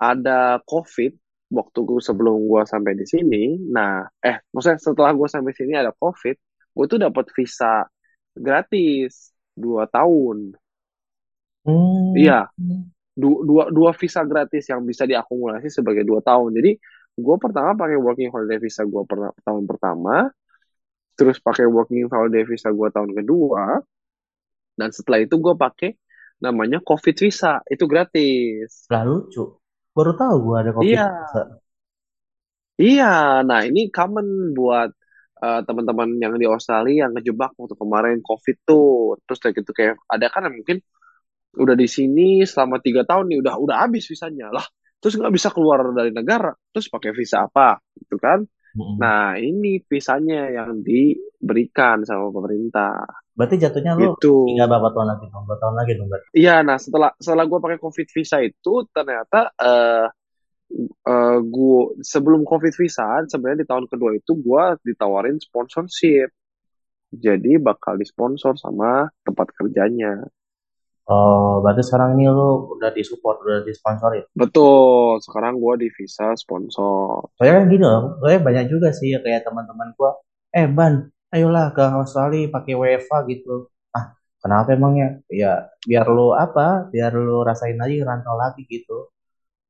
ada 0.00 0.58
COVID 0.66 1.12
waktu 1.52 1.78
gue 1.84 2.00
sebelum 2.02 2.36
gue 2.48 2.62
sampai 2.66 2.92
di 2.98 3.06
sini. 3.06 3.42
Nah, 3.70 4.02
eh, 4.24 4.40
maksudnya 4.52 4.78
setelah 4.80 5.12
gue 5.14 5.28
sampai 5.30 5.52
sini 5.54 5.72
ada 5.78 5.92
COVID, 5.94 6.36
gue 6.74 6.84
tuh 6.90 6.98
dapat 7.00 7.26
visa 7.36 7.84
gratis 8.34 9.32
dua 9.54 9.84
tahun. 9.90 10.56
Hmm, 11.64 12.12
Iya, 12.18 12.48
du- 13.22 13.42
dua 13.48 13.64
dua 13.76 13.92
visa 13.96 14.22
gratis 14.26 14.64
yang 14.72 14.82
bisa 14.90 15.04
diakumulasi 15.10 15.68
sebagai 15.72 16.04
dua 16.06 16.20
tahun. 16.24 16.50
Jadi 16.58 16.70
gue 17.18 17.36
pertama 17.42 17.70
pakai 17.78 17.98
working 18.00 18.30
holiday 18.34 18.58
visa 18.62 18.82
gue 18.86 19.02
per 19.10 19.32
tahun 19.46 19.64
pertama, 19.70 20.28
terus 21.14 21.38
pakai 21.38 21.68
working 21.68 22.08
holiday 22.08 22.44
visa 22.44 22.72
gue 22.72 22.88
tahun 22.92 23.10
kedua, 23.12 23.80
dan 24.76 24.88
setelah 24.90 25.20
itu 25.22 25.36
gue 25.38 25.54
pakai 25.54 25.90
namanya 26.42 26.82
COVID 26.82 27.14
visa 27.22 27.62
itu 27.70 27.84
gratis. 27.86 28.90
lah 28.90 29.06
lucu. 29.06 29.58
Baru 29.92 30.16
tahu 30.16 30.36
gue 30.50 30.56
ada 30.56 30.70
COVID. 30.72 30.88
Iya, 30.88 31.08
Iya, 32.80 33.44
nah 33.44 33.60
ini 33.68 33.92
common 33.92 34.56
buat 34.56 34.90
eh, 35.44 35.60
teman-teman 35.68 36.16
yang 36.18 36.34
di 36.40 36.46
Australia 36.48 37.06
yang 37.06 37.12
kejebak 37.14 37.52
waktu 37.54 37.76
kemarin 37.76 38.18
COVID 38.24 38.56
tuh. 38.64 39.20
Terus 39.28 39.38
kayak 39.38 39.54
gitu 39.62 39.70
kayak 39.76 39.94
ada 40.08 40.26
kan 40.32 40.48
yang 40.48 40.56
mungkin 40.58 40.80
udah 41.52 41.76
di 41.76 41.84
sini 41.84 42.42
selama 42.48 42.80
tiga 42.80 43.04
tahun 43.04 43.28
nih 43.28 43.38
udah 43.44 43.54
udah 43.60 43.76
habis 43.86 44.08
visanya 44.08 44.48
lah. 44.48 44.64
Terus 44.98 45.14
nggak 45.20 45.34
bisa 45.36 45.48
keluar 45.52 45.84
dari 45.92 46.10
negara. 46.14 46.50
Terus 46.72 46.88
pakai 46.88 47.10
visa 47.12 47.44
apa, 47.46 47.76
gitu 48.00 48.16
kan? 48.16 48.40
Nah 48.76 49.36
ini 49.36 49.80
visanya 49.84 50.48
yang 50.48 50.80
diberikan 50.80 52.04
sama 52.08 52.32
pemerintah. 52.32 53.04
Berarti 53.32 53.56
jatuhnya 53.56 53.96
lu 53.96 54.12
Gitu. 54.16 54.48
tinggal 54.48 54.68
berapa 54.68 54.92
tahun 54.92 55.08
lagi? 55.16 55.24
Berapa 55.32 55.56
tahun 55.56 55.74
lagi 55.76 55.90
dong 55.96 56.08
berarti? 56.12 56.26
Iya, 56.36 56.56
nah 56.60 56.76
setelah 56.76 57.10
setelah 57.16 57.44
gue 57.48 57.58
pakai 57.60 57.78
COVID 57.80 58.08
visa 58.12 58.36
itu 58.44 58.74
ternyata 58.92 59.40
eh 59.56 60.06
eh 61.04 61.38
gua 61.52 61.92
sebelum 62.00 62.48
COVID 62.48 62.72
visa 62.76 63.24
sebenarnya 63.28 63.64
di 63.64 63.68
tahun 63.68 63.84
kedua 63.92 64.16
itu 64.16 64.32
gue 64.36 64.64
ditawarin 64.84 65.36
sponsorship. 65.40 66.32
Jadi 67.12 67.60
bakal 67.60 68.00
disponsor 68.00 68.56
sama 68.56 69.04
tempat 69.20 69.52
kerjanya. 69.52 70.24
Oh, 71.10 71.58
berarti 71.62 71.82
sekarang 71.82 72.14
ini 72.14 72.30
lu 72.30 72.78
udah 72.78 72.90
disupport, 72.94 73.36
udah 73.42 73.58
disponsorin. 73.66 74.24
Betul, 74.32 75.18
sekarang 75.26 75.58
gue 75.58 75.74
di 75.82 75.88
visa 75.98 76.32
sponsor. 76.38 77.28
Soalnya 77.36 77.54
kan 77.58 77.64
gini 77.72 77.84
loh, 77.84 78.16
soalnya 78.22 78.40
banyak 78.46 78.64
juga 78.72 78.88
sih 78.94 79.08
ya 79.14 79.18
kayak 79.24 79.42
teman-teman 79.46 79.88
gua, 79.98 80.10
eh 80.54 80.66
Ban, 80.70 80.94
ayolah 81.34 81.74
ke 81.76 81.82
Australia 81.82 82.48
pakai 82.54 82.72
WFA 82.78 83.18
gitu. 83.28 83.68
Ah, 83.92 84.14
kenapa 84.40 84.68
emangnya? 84.78 85.20
Ya 85.28 85.68
biar 85.84 86.06
lu 86.06 86.32
apa? 86.38 86.88
Biar 86.94 87.10
lu 87.12 87.42
rasain 87.42 87.76
lagi 87.82 87.98
rantau 88.00 88.36
lagi 88.38 88.62
gitu. 88.70 89.10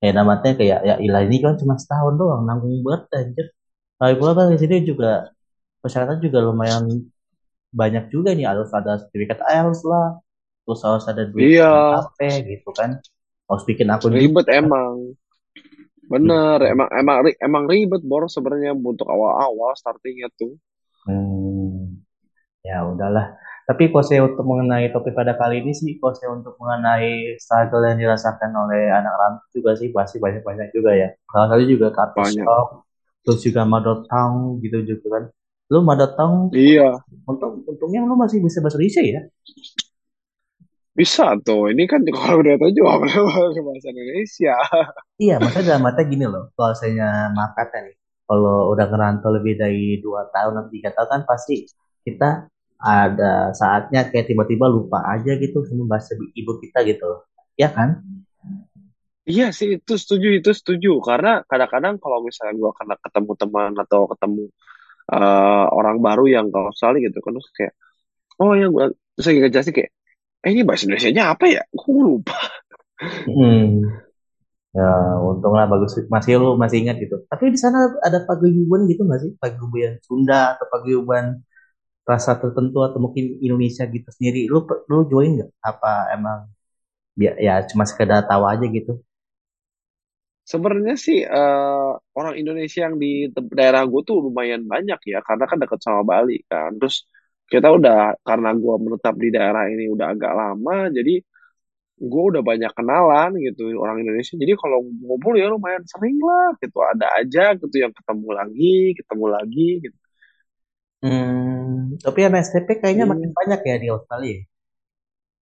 kayak 0.01 0.15
namatnya 0.19 0.53
kayak 0.61 0.81
ya 0.89 0.95
ilah 1.07 1.23
ini 1.27 1.37
kan 1.45 1.55
cuma 1.61 1.75
setahun 1.81 2.15
doang 2.21 2.43
nanggung 2.49 2.83
banget 2.87 3.03
anjir 3.19 3.47
tapi 4.01 4.15
pula 4.21 4.33
kan 4.39 4.47
di 4.53 4.59
sini 4.63 4.77
juga 4.91 5.31
persyaratan 5.83 6.19
juga 6.27 6.39
lumayan 6.47 6.85
banyak 7.81 8.05
juga 8.15 8.31
nih 8.37 8.47
harus 8.51 8.69
ada 8.79 9.01
sertifikat 9.01 9.39
IELTS 9.45 9.83
lah 9.89 10.07
terus 10.63 10.81
harus 10.87 11.05
ada 11.11 11.23
duit 11.27 11.59
Iya, 11.59 11.71
HP 12.07 12.19
gitu 12.47 12.71
kan 12.75 13.03
harus 13.51 13.65
bikin 13.69 13.91
akun 13.93 14.15
ribet 14.15 14.47
emang. 14.49 15.13
Bener, 16.09 16.59
gitu. 16.61 16.73
emang 16.77 16.89
emang 16.93 17.17
emang 17.41 17.65
ribet 17.69 18.03
bor 18.05 18.27
sebenarnya 18.29 18.77
untuk 18.77 19.09
awal-awal 19.09 19.73
startingnya 19.77 20.29
tuh. 20.37 20.57
Hmm, 21.09 22.03
ya 22.63 22.85
udahlah. 22.87 23.39
Tapi 23.63 23.89
saya 24.03 24.27
untuk 24.27 24.43
mengenai 24.43 24.91
topik 24.91 25.15
pada 25.15 25.39
kali 25.39 25.63
ini 25.63 25.71
sih, 25.71 25.97
saya 25.97 26.35
untuk 26.35 26.59
mengenai 26.59 27.39
struggle 27.39 27.87
yang 27.87 27.99
dirasakan 27.99 28.51
oleh 28.51 28.91
anak 28.91 29.15
rantau 29.15 29.47
juga 29.55 29.71
sih 29.79 29.89
pasti 29.95 30.19
banyak-banyak 30.19 30.75
juga 30.75 30.91
ya. 30.93 31.09
Salah 31.31 31.47
satu 31.55 31.65
juga 31.65 31.89
Banyak. 31.95 32.43
shock, 32.43 32.69
terus 33.23 33.39
juga 33.47 33.63
mother 33.63 34.03
tongue 34.11 34.59
gitu 34.67 34.83
juga 34.83 35.07
kan. 35.17 35.25
Lu 35.71 35.81
mother 35.81 36.11
tongue, 36.19 36.53
Iya, 36.53 37.01
untung, 37.25 37.63
untungnya 37.65 38.03
lu 38.05 38.19
masih 38.19 38.43
bisa 38.43 38.59
bahasa 38.61 38.77
Indonesia 38.77 39.03
ya? 39.07 39.21
Bisa 40.93 41.35
tuh. 41.41 41.73
Ini 41.73 41.89
kan 41.89 42.05
kalau 42.05 42.45
udah 42.45 42.55
tahu 42.61 42.71
juga 42.77 43.01
bahasa 43.01 43.89
Indonesia. 43.89 44.55
Iya, 45.17 45.41
maksudnya 45.41 45.77
dalam 45.77 45.89
artinya 45.89 46.09
gini 46.09 46.27
loh, 46.29 46.45
kalau 46.53 46.75
saya 46.77 47.33
maaf 47.33 47.57
kata 47.57 47.89
nih, 47.89 47.97
kalau 48.29 48.73
udah 48.73 48.87
ngerantau 48.89 49.31
lebih 49.33 49.57
dari 49.57 49.99
dua 50.05 50.29
tahun 50.33 50.61
atau 50.61 50.71
tiga 50.73 50.91
tahun 50.93 51.09
kan 51.09 51.23
pasti 51.25 51.69
kita 52.05 52.49
ada 52.83 53.55
saatnya 53.55 54.11
kayak 54.11 54.27
tiba-tiba 54.27 54.67
lupa 54.67 55.01
aja 55.07 55.39
gitu 55.39 55.63
sama 55.65 55.87
bahasa 55.87 56.19
ibu 56.19 56.53
kita 56.59 56.83
gitu 56.85 57.05
loh. 57.07 57.21
Ya 57.55 57.71
kan? 57.71 58.03
Iya 59.23 59.55
sih, 59.55 59.79
itu 59.79 59.95
setuju, 59.95 60.35
itu 60.35 60.51
setuju. 60.51 60.99
Karena 60.99 61.47
kadang-kadang 61.47 62.03
kalau 62.03 62.27
misalnya 62.27 62.59
gua 62.59 62.75
kena 62.75 62.99
ketemu 62.99 63.33
teman 63.39 63.73
atau 63.79 64.11
ketemu 64.11 64.51
eh, 65.15 65.67
orang 65.71 66.03
baru 66.03 66.25
yang 66.27 66.47
ke 66.51 66.59
Australia 66.59 67.07
gitu 67.07 67.23
kan, 67.23 67.39
kayak, 67.55 67.75
oh 68.43 68.53
ya 68.59 68.67
gua 68.67 68.91
terus 69.15 69.27
lagi 69.31 69.39
ngejelasin 69.47 69.75
kayak, 69.79 69.91
eh 70.45 70.51
ini 70.55 70.63
bahasa 70.67 70.85
Indonesia-nya 70.87 71.25
apa 71.35 71.45
ya? 71.55 71.63
Gue 71.71 72.01
lupa. 72.03 72.37
Hmm. 73.27 74.03
Ya, 74.79 74.89
untunglah 75.31 75.65
bagus 75.73 75.93
masih 76.15 76.33
lu 76.41 76.49
masih 76.63 76.79
ingat 76.83 76.97
gitu. 77.05 77.17
Tapi 77.33 77.45
di 77.55 77.59
sana 77.65 77.79
ada 78.07 78.19
paguyuban 78.29 78.89
gitu 78.91 79.03
nggak 79.07 79.21
sih? 79.25 79.33
Paguyuban 79.43 79.93
Sunda 80.07 80.57
atau 80.57 80.67
paguyuban 80.73 81.25
rasa 82.09 82.33
tertentu 82.43 82.79
atau 82.87 82.99
mungkin 83.05 83.25
Indonesia 83.47 83.85
gitu 83.89 84.09
sendiri. 84.17 84.41
Lu 84.53 84.65
lu 84.91 84.99
join 85.13 85.31
nggak? 85.39 85.51
Apa 85.71 85.91
emang 86.17 86.39
ya, 87.19 87.33
ya 87.47 87.55
cuma 87.71 87.85
sekedar 87.91 88.25
tahu 88.31 88.45
aja 88.49 88.67
gitu? 88.69 88.93
Sebenarnya 90.43 90.95
sih 90.99 91.19
eh, 91.23 91.91
orang 92.19 92.35
Indonesia 92.41 92.81
yang 92.87 92.97
di 92.99 93.31
daerah 93.59 93.83
gue 93.87 94.01
tuh 94.09 94.17
lumayan 94.27 94.63
banyak 94.67 94.99
ya, 95.13 95.19
karena 95.23 95.45
kan 95.51 95.59
dekat 95.63 95.81
sama 95.87 96.03
Bali 96.03 96.43
kan. 96.51 96.71
Terus 96.83 97.07
kita 97.53 97.69
udah 97.79 98.17
karena 98.29 98.51
gue 98.63 98.75
menetap 98.85 99.15
di 99.25 99.29
daerah 99.37 99.65
ini 99.73 99.85
udah 99.95 100.07
agak 100.15 100.33
lama, 100.41 100.77
jadi 100.97 101.15
gue 102.03 102.23
udah 102.31 102.43
banyak 102.51 102.73
kenalan 102.79 103.31
gitu 103.47 103.63
orang 103.79 104.03
Indonesia. 104.03 104.35
Jadi 104.43 104.53
kalau 104.59 104.79
ngobrol 105.07 105.37
ya 105.39 105.47
lumayan 105.53 105.85
sering 105.87 106.19
lah 106.29 106.57
gitu. 106.63 106.79
Ada 106.83 107.07
aja 107.23 107.45
gitu 107.61 107.77
yang 107.79 107.93
ketemu 107.99 108.29
lagi, 108.39 108.75
ketemu 108.99 109.27
lagi 109.37 109.69
gitu. 109.87 109.99
Hmm, 111.03 111.99
tapi 111.99 112.19
MSTP 112.31 112.69
kayaknya 112.83 113.05
makin 113.11 113.31
Iya. 113.31 113.37
banyak 113.39 113.61
ya 113.71 113.77
di 113.83 113.89
Australia. 113.95 114.39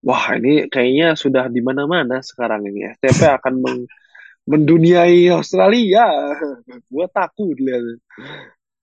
Wah 0.08 0.26
ini 0.40 0.72
kayaknya 0.74 1.08
sudah 1.20 1.52
di 1.52 1.60
mana-mana 1.60 2.24
sekarang 2.24 2.64
ini. 2.72 2.80
STP 2.96 3.22
akan 3.38 3.54
meng- 3.64 3.88
menduniai 4.48 5.28
Australia. 5.32 6.08
Gue 6.88 7.06
takut 7.12 7.56
lihat. 7.60 7.84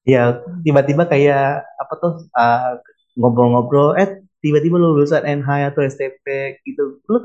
Ya, 0.06 0.38
tiba-tiba 0.62 1.02
kayak 1.10 1.66
apa 1.82 1.92
tuh 1.98 2.12
uh, 2.30 2.78
ngobrol-ngobrol, 3.18 3.88
eh 4.02 4.08
tiba-tiba 4.44 4.76
lu 4.78 4.94
lulusan 4.94 5.22
NH 5.38 5.50
atau 5.74 5.82
STP 5.82 6.26
gitu. 6.66 6.84
Lu 7.10 7.18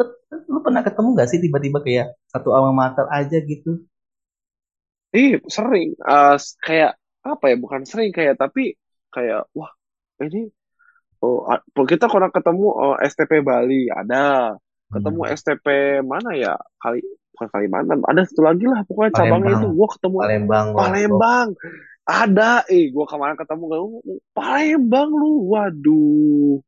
lu 0.54 0.60
pernah 0.66 0.82
ketemu 0.88 1.08
gak 1.20 1.30
sih 1.32 1.40
tiba-tiba 1.44 1.80
kayak 1.86 2.08
satu 2.32 2.50
alma 2.56 2.72
mater 2.74 3.06
aja 3.12 3.38
gitu? 3.52 3.72
Ih, 5.16 5.34
sering. 5.56 5.90
S- 6.40 6.56
kayak 6.66 6.92
apa 7.24 7.46
ya? 7.52 7.56
Bukan 7.64 7.82
sering 7.84 8.12
kayak, 8.16 8.36
tapi 8.40 8.76
kayak, 9.12 9.48
wah, 9.58 9.72
ini 10.24 10.48
oh, 11.24 11.46
kita 11.92 12.06
kurang 12.12 12.32
ketemu 12.36 12.68
oh, 12.72 12.96
STP 13.00 13.44
Bali 13.44 13.88
ada, 13.92 14.56
ketemu 14.94 15.22
Hmm. 15.24 15.32
STP 15.40 15.68
mana 16.04 16.32
ya? 16.36 16.54
Kali 16.82 17.00
bukan 17.36 17.48
Kalimantan, 17.54 18.00
ada 18.06 18.22
satu 18.28 18.42
lagi 18.46 18.66
lah 18.68 18.82
pokoknya 18.88 19.12
cabangnya 19.20 19.52
itu. 19.58 19.68
Gua 19.78 19.88
ketemu 19.94 20.18
Palembang. 20.22 20.68
Palembang, 20.78 21.48
ada. 22.12 22.68
Eh, 22.68 22.92
gua 22.94 23.06
kemarin 23.08 23.40
ketemu 23.40 23.64
lu 23.72 23.88
Palembang 24.36 25.10
lu, 25.12 25.32
waduh, 25.52 26.60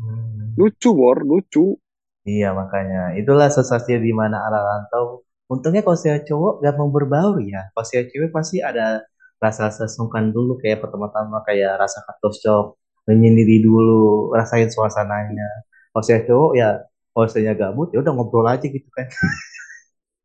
Hmm. 0.00 0.56
lucu 0.56 0.90
bor, 0.96 1.20
lucu. 1.20 1.76
Iya 2.24 2.52
makanya 2.56 3.16
itulah 3.20 3.48
sensasi 3.52 3.96
di 4.00 4.12
mana 4.12 4.36
arah 4.48 4.62
rantau. 4.64 5.24
Untungnya 5.50 5.82
kalau 5.84 5.98
saya 5.98 6.22
cowok 6.24 6.62
gampang 6.64 6.90
berbaur 6.94 7.36
ya. 7.44 7.68
Kalau 7.74 7.84
saya 7.84 8.02
cewek 8.08 8.30
pasti 8.32 8.62
ada 8.62 9.02
rasa-rasa 9.42 9.88
sungkan 9.88 10.30
dulu 10.32 10.60
kayak 10.60 10.84
pertama-tama 10.84 11.40
kayak 11.48 11.80
rasa 11.80 12.04
shock, 12.36 12.76
menyendiri 13.08 13.64
dulu, 13.64 14.30
rasain 14.36 14.68
suasananya. 14.68 15.48
Kalau 15.92 16.04
saya 16.04 16.20
cowok 16.28 16.52
ya 16.56 16.68
kalau 17.10 17.26
saya 17.26 17.52
gabut 17.58 17.88
ya 17.92 17.98
udah 18.04 18.12
ngobrol 18.14 18.46
aja 18.46 18.66
gitu 18.68 18.88
kan. 18.94 19.08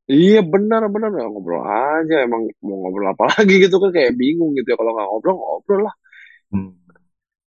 Iya 0.06 0.40
benar-benar 0.46 1.10
ngobrol 1.34 1.66
aja 1.66 2.16
emang 2.26 2.46
mau 2.62 2.78
ngobrol 2.78 3.10
apa 3.10 3.24
lagi 3.34 3.54
gitu 3.64 3.76
kan 3.82 3.90
kayak 3.90 4.14
bingung 4.22 4.54
gitu 4.58 4.68
ya 4.72 4.78
kalau 4.78 4.92
nggak 4.94 5.08
ngobrol 5.10 5.36
ngobrol 5.42 5.82
lah 5.88 5.96
Hmm. 6.54 6.78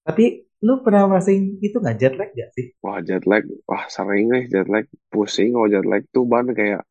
Tapi 0.08 0.48
lu 0.66 0.82
pernah 0.82 1.06
ngerasain 1.06 1.60
itu 1.60 1.78
nggak 1.78 1.98
jet 2.00 2.14
lag 2.16 2.32
gak 2.32 2.50
sih? 2.56 2.74
Wah 2.82 3.04
jet 3.04 3.28
lag, 3.28 3.44
wah 3.70 3.86
sering 3.92 4.32
nih 4.32 4.44
jet 4.48 4.68
lag, 4.72 4.86
pusing 5.12 5.54
kalau 5.54 5.68
jet 5.68 5.86
lag 5.86 6.02
tuh 6.16 6.24
ban 6.26 6.48
kayak 6.56 6.82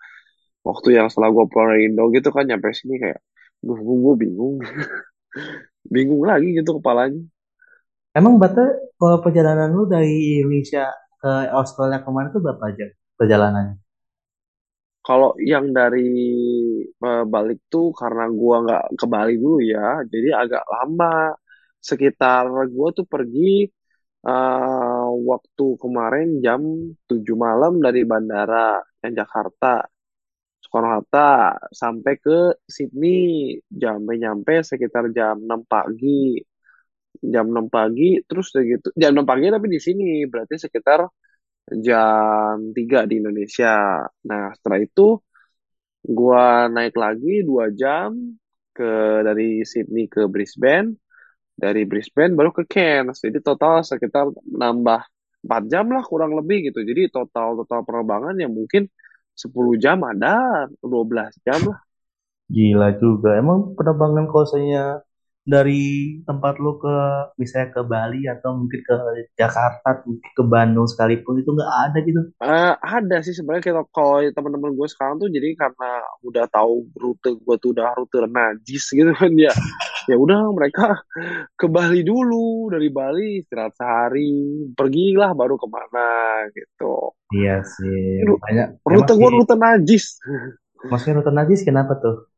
waktu 0.69 1.01
yang 1.01 1.09
setelah 1.11 1.31
gue 1.35 1.45
pulang 1.51 1.75
dari 1.75 1.89
Indo 1.89 2.05
gitu 2.13 2.29
kan 2.31 2.45
nyampe 2.47 2.71
sini 2.77 3.01
kayak, 3.03 3.19
duh 3.65 3.79
gue 3.79 4.15
bingung, 4.21 4.61
bingung 5.95 6.23
lagi 6.25 6.55
gitu 6.55 6.79
kepalanya. 6.79 7.21
Emang 8.15 8.39
bata 8.39 8.63
kalau 9.01 9.19
perjalanan 9.25 9.75
lu 9.75 9.91
dari 9.91 10.39
Indonesia 10.45 10.87
ke 11.19 11.31
Australia 11.51 12.05
kemarin 12.05 12.31
tuh 12.31 12.43
berapa 12.45 12.65
jam 12.79 12.91
perjalanannya? 13.19 13.84
Kalau 15.07 15.31
yang 15.53 15.67
dari 15.79 16.01
eh, 17.05 17.23
balik 17.35 17.59
tuh 17.73 17.87
karena 18.01 18.23
gua 18.41 18.55
nggak 18.65 18.83
ke 19.01 19.07
Bali 19.13 19.33
dulu 19.43 19.59
ya, 19.73 19.81
jadi 20.13 20.29
agak 20.43 20.65
lama. 20.75 21.07
Sekitar 21.89 22.45
gua 22.75 22.89
tuh 22.99 23.07
pergi 23.13 23.69
eh, 24.29 25.07
waktu 25.31 25.65
kemarin 25.83 26.27
jam 26.45 26.63
7 27.09 27.37
malam 27.47 27.73
dari 27.85 28.01
bandara 28.11 28.81
yang 29.03 29.13
Jakarta. 29.21 29.67
Soekarno-Hatta 30.65 31.29
sampai 31.81 32.13
ke 32.25 32.37
Sydney 32.75 33.19
jam 33.81 34.01
nyampe 34.23 34.55
sekitar 34.71 35.05
jam 35.17 35.37
6 35.47 35.61
pagi 35.73 36.41
jam 37.33 37.47
6 37.53 37.67
pagi 37.73 38.21
terus 38.29 38.47
udah 38.53 38.65
gitu 38.71 38.89
jam 39.01 39.11
6 39.17 39.27
pagi 39.31 39.47
tapi 39.55 39.67
di 39.75 39.81
sini 39.87 40.05
berarti 40.31 40.55
sekitar 40.65 41.01
jam 41.73 42.73
3 42.77 43.09
di 43.09 43.15
Indonesia. 43.21 44.05
Nah 44.29 44.53
setelah 44.53 44.79
itu 44.85 45.17
gua 46.05 46.69
naik 46.69 46.95
lagi 47.01 47.41
dua 47.45 47.73
jam 47.73 48.37
ke 48.75 49.25
dari 49.25 49.65
Sydney 49.65 50.11
ke 50.11 50.29
Brisbane. 50.29 50.97
Dari 51.55 51.87
Brisbane 51.87 52.35
baru 52.35 52.51
ke 52.51 52.67
Cairns. 52.67 53.23
Jadi 53.23 53.39
total 53.39 53.87
sekitar 53.87 54.27
nambah 54.43 55.07
4 55.45 55.71
jam 55.71 55.87
lah 55.93 56.03
kurang 56.03 56.35
lebih 56.35 56.73
gitu. 56.73 56.83
Jadi 56.83 57.09
total 57.09 57.55
total 57.63 57.87
penerbangan 57.87 58.35
yang 58.37 58.51
mungkin 58.51 58.91
10 59.35 59.55
jam 59.79 60.03
ada 60.03 60.67
12 60.83 61.31
jam 61.47 61.61
lah. 61.71 61.81
Gila 62.51 62.99
juga. 63.01 63.39
Emang 63.39 63.73
penerbangan 63.79 64.27
kosnya 64.29 65.01
dari 65.45 66.19
tempat 66.25 66.57
lu 66.57 66.81
ke 66.81 66.97
misalnya 67.37 67.69
ke 67.77 67.81
Bali 67.85 68.25
atau 68.25 68.57
mungkin 68.57 68.81
ke 68.81 68.97
Jakarta, 69.37 70.01
mungkin 70.09 70.31
ke 70.33 70.43
Bandung 70.49 70.89
sekalipun 70.89 71.45
itu 71.45 71.53
nggak 71.53 71.73
ada 71.89 71.99
gitu. 72.01 72.21
Eh, 72.41 72.75
ada 72.81 73.17
sih 73.21 73.37
sebenarnya 73.37 73.73
kalau 73.73 73.85
kalau 73.93 74.19
teman-teman 74.33 74.73
gue 74.73 74.89
sekarang 74.89 75.21
tuh 75.21 75.29
jadi 75.29 75.53
karena 75.53 75.91
udah 76.25 76.45
tahu 76.49 76.89
rute 76.97 77.37
gue 77.37 77.57
tuh 77.61 77.71
udah 77.77 77.93
rute 77.93 78.19
najis 78.25 78.85
gitu 78.89 79.13
kan 79.13 79.33
ya 79.37 79.53
ya 80.11 80.17
udah 80.17 80.49
mereka 80.53 81.05
ke 81.61 81.69
Bali 81.69 82.01
dulu 82.01 82.73
dari 82.73 82.89
Bali 82.89 83.45
istirahat 83.45 83.77
sehari 83.77 84.69
pergilah 84.73 85.37
baru 85.37 85.61
ke 85.61 85.69
mana 85.69 86.09
gitu 86.53 87.13
Iya 87.35 87.65
sih, 87.65 88.23
emang 88.25 88.81
rute 88.85 89.13
gue 89.13 89.29
rute 89.29 89.55
najis 89.57 90.21
maksudnya 90.89 91.21
nonton 91.21 91.37
najis 91.37 91.65
kenapa 91.65 91.97
tuh? 91.97 92.29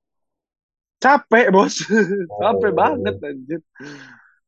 Capek 1.03 1.47
bos 1.55 1.75
capek 2.39 2.73
banget 2.81 3.15
Oh, 3.15 3.25
anjir 3.29 3.61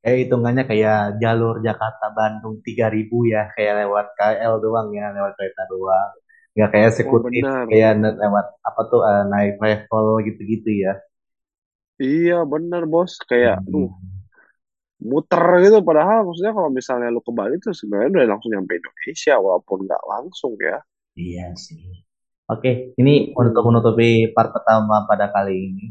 eh 0.06 0.14
hitungannya 0.22 0.62
kayak 0.70 0.98
jalur 1.22 1.54
Jakarta 1.66 2.06
Bandung 2.16 2.54
3000 2.64 3.16
ya, 3.32 3.40
kayak 3.54 3.72
lewat 3.82 4.06
KL 4.18 4.54
doang 4.64 4.88
ya, 4.98 5.04
lewat 5.16 5.32
kereta 5.38 5.62
doang. 5.72 6.10
nggak 6.54 6.68
kayak 6.74 6.86
Oh 7.02 7.18
eksekutif 7.20 7.44
benar. 7.44 7.68
kayak 7.70 7.90
lewat 8.22 8.46
apa 8.68 8.80
tuh 8.90 9.00
eh, 9.10 9.22
naik 9.32 9.52
travel 9.62 10.06
gitu-gitu 10.26 10.70
ya 10.84 10.92
Iya 12.12 12.36
benar 12.52 12.82
bos. 12.92 13.12
Kayak, 13.28 13.56
Hmm, 13.66 13.68
duh, 13.72 13.90
muter 15.10 15.42
gitu. 15.64 15.78
Padahal 15.88 16.18
maksudnya 16.26 16.52
kalau 16.58 16.70
misalnya 16.78 17.08
lu 17.14 17.20
ke 17.26 17.32
Bali 17.38 17.54
tuh 17.64 17.72
sebenarnya 17.78 18.08
udah 18.14 18.24
langsung 18.34 18.50
nyampe 18.54 18.72
Indonesia 18.80 19.34
walaupun 19.44 19.78
nggak 19.86 20.02
langsung 20.12 20.52
ya. 20.68 20.76
iya 21.22 21.42
sih 21.64 21.82
oke 22.52 22.70
ini 23.00 23.12
untuk 23.40 23.62
menutupi 23.68 24.08
part 24.34 24.50
pertama 24.56 24.94
pada 25.10 25.26
kali 25.34 25.52
ini 25.68 25.84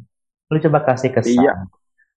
lu 0.51 0.57
coba 0.65 0.79
kasih 0.87 1.11
Iya. 1.25 1.49
kesan 1.49 1.57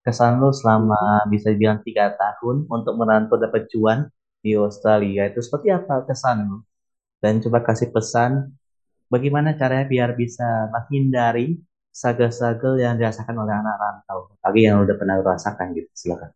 kesan 0.07 0.33
lu 0.43 0.51
selama 0.61 1.27
bisa 1.33 1.47
dibilang 1.53 1.81
tiga 1.87 2.07
tahun 2.23 2.57
untuk 2.77 2.95
merantau 3.01 3.37
dapat 3.45 3.63
cuan 3.73 4.09
di 4.45 4.53
Australia 4.57 5.23
itu 5.31 5.41
seperti 5.47 5.69
apa 5.79 5.95
kesan 6.09 6.39
lu 6.49 6.59
dan 7.23 7.35
coba 7.45 7.61
kasih 7.69 7.89
pesan 7.97 8.33
bagaimana 9.13 9.51
caranya 9.61 9.87
biar 9.93 10.11
bisa 10.23 10.71
menghindari 10.75 11.59
struggle-struggle 11.99 12.77
yang 12.85 12.95
dirasakan 13.01 13.37
oleh 13.43 13.55
anak 13.61 13.77
rantau 13.83 14.21
lagi 14.45 14.61
yang 14.69 14.79
udah 14.85 14.97
pernah 15.01 15.17
rasakan 15.23 15.67
gitu 15.79 15.91
silakan 15.95 16.33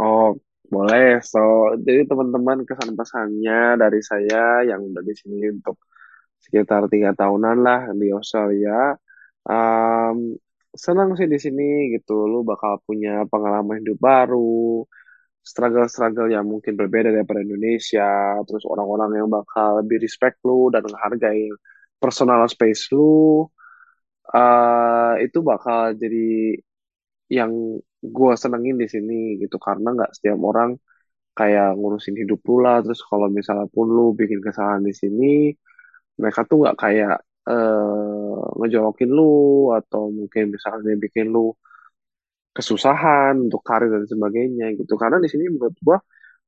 Oh, 0.00 0.36
boleh. 0.72 1.04
So, 1.32 1.38
jadi 1.86 2.00
teman-teman 2.10 2.58
kesan 2.68 2.92
pesannya 2.98 3.54
dari 3.82 4.00
saya 4.10 4.66
yang 4.70 4.80
udah 4.88 5.02
di 5.08 5.14
sini 5.20 5.38
untuk 5.56 5.76
sekitar 6.44 6.82
tiga 6.92 7.10
tahunan 7.20 7.56
lah 7.66 7.80
di 8.00 8.08
Australia. 8.18 8.96
Um, 9.46 10.36
senang 10.84 11.14
sih 11.18 11.28
di 11.30 11.38
sini 11.44 11.94
gitu. 11.94 12.12
Lu 12.32 12.42
bakal 12.50 12.82
punya 12.86 13.24
pengalaman 13.32 13.80
hidup 13.82 13.98
baru, 14.08 14.82
struggle-struggle 15.50 16.28
yang 16.34 16.46
mungkin 16.52 16.74
berbeda 16.80 17.08
daripada 17.14 17.40
Indonesia. 17.46 18.38
Terus 18.46 18.64
orang-orang 18.72 19.10
yang 19.22 19.28
bakal 19.30 19.68
lebih 19.80 19.98
respect 20.04 20.36
lu 20.46 20.68
dan 20.74 20.82
menghargai 20.86 21.50
personal 22.02 22.42
space 22.50 22.90
lu. 22.94 23.46
Uh, 24.26 25.14
itu 25.22 25.38
bakal 25.38 25.94
jadi 25.94 26.58
yang 27.30 27.78
gue 28.02 28.32
senengin 28.38 28.76
di 28.78 28.86
sini 28.90 29.38
gitu 29.42 29.56
karena 29.58 29.94
nggak 29.94 30.12
setiap 30.18 30.38
orang 30.42 30.70
kayak 31.38 31.74
ngurusin 31.78 32.16
hidup 32.22 32.40
lu 32.48 32.62
lah 32.64 32.80
terus 32.84 33.00
kalau 33.04 33.28
misalnya 33.28 33.66
pun 33.74 33.86
lu 33.90 34.14
bikin 34.16 34.40
kesalahan 34.40 34.82
di 34.88 34.94
sini 34.94 35.52
mereka 36.20 36.40
tuh 36.48 36.64
nggak 36.64 36.76
kayak 36.80 37.16
eh 37.50 38.36
ngejolokin 38.58 39.10
lu 39.18 39.22
atau 39.78 40.02
mungkin 40.18 40.42
misalnya 40.54 40.92
bikin 41.04 41.26
lu 41.34 41.40
kesusahan 42.56 43.34
untuk 43.48 43.60
karir 43.68 43.90
dan 43.92 44.04
sebagainya 44.08 44.64
gitu. 44.80 44.94
Karena 44.96 45.16
di 45.24 45.28
sini 45.32 45.44
menurut 45.52 45.76
gua 45.84 45.98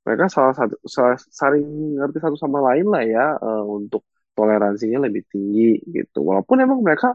mereka 0.07 0.27
salah 0.33 0.55
satu 0.59 0.77
salah- 0.89 1.21
saling 1.41 1.65
ngerti 2.01 2.19
satu 2.25 2.37
sama 2.41 2.59
lain 2.73 2.87
lah 2.95 3.03
ya 3.05 3.25
eh, 3.47 3.65
untuk 3.79 4.03
toleransinya 4.37 4.99
lebih 5.07 5.23
tinggi 5.33 5.81
gitu. 5.97 6.19
Walaupun 6.29 6.57
emang 6.65 6.81
mereka 6.87 7.09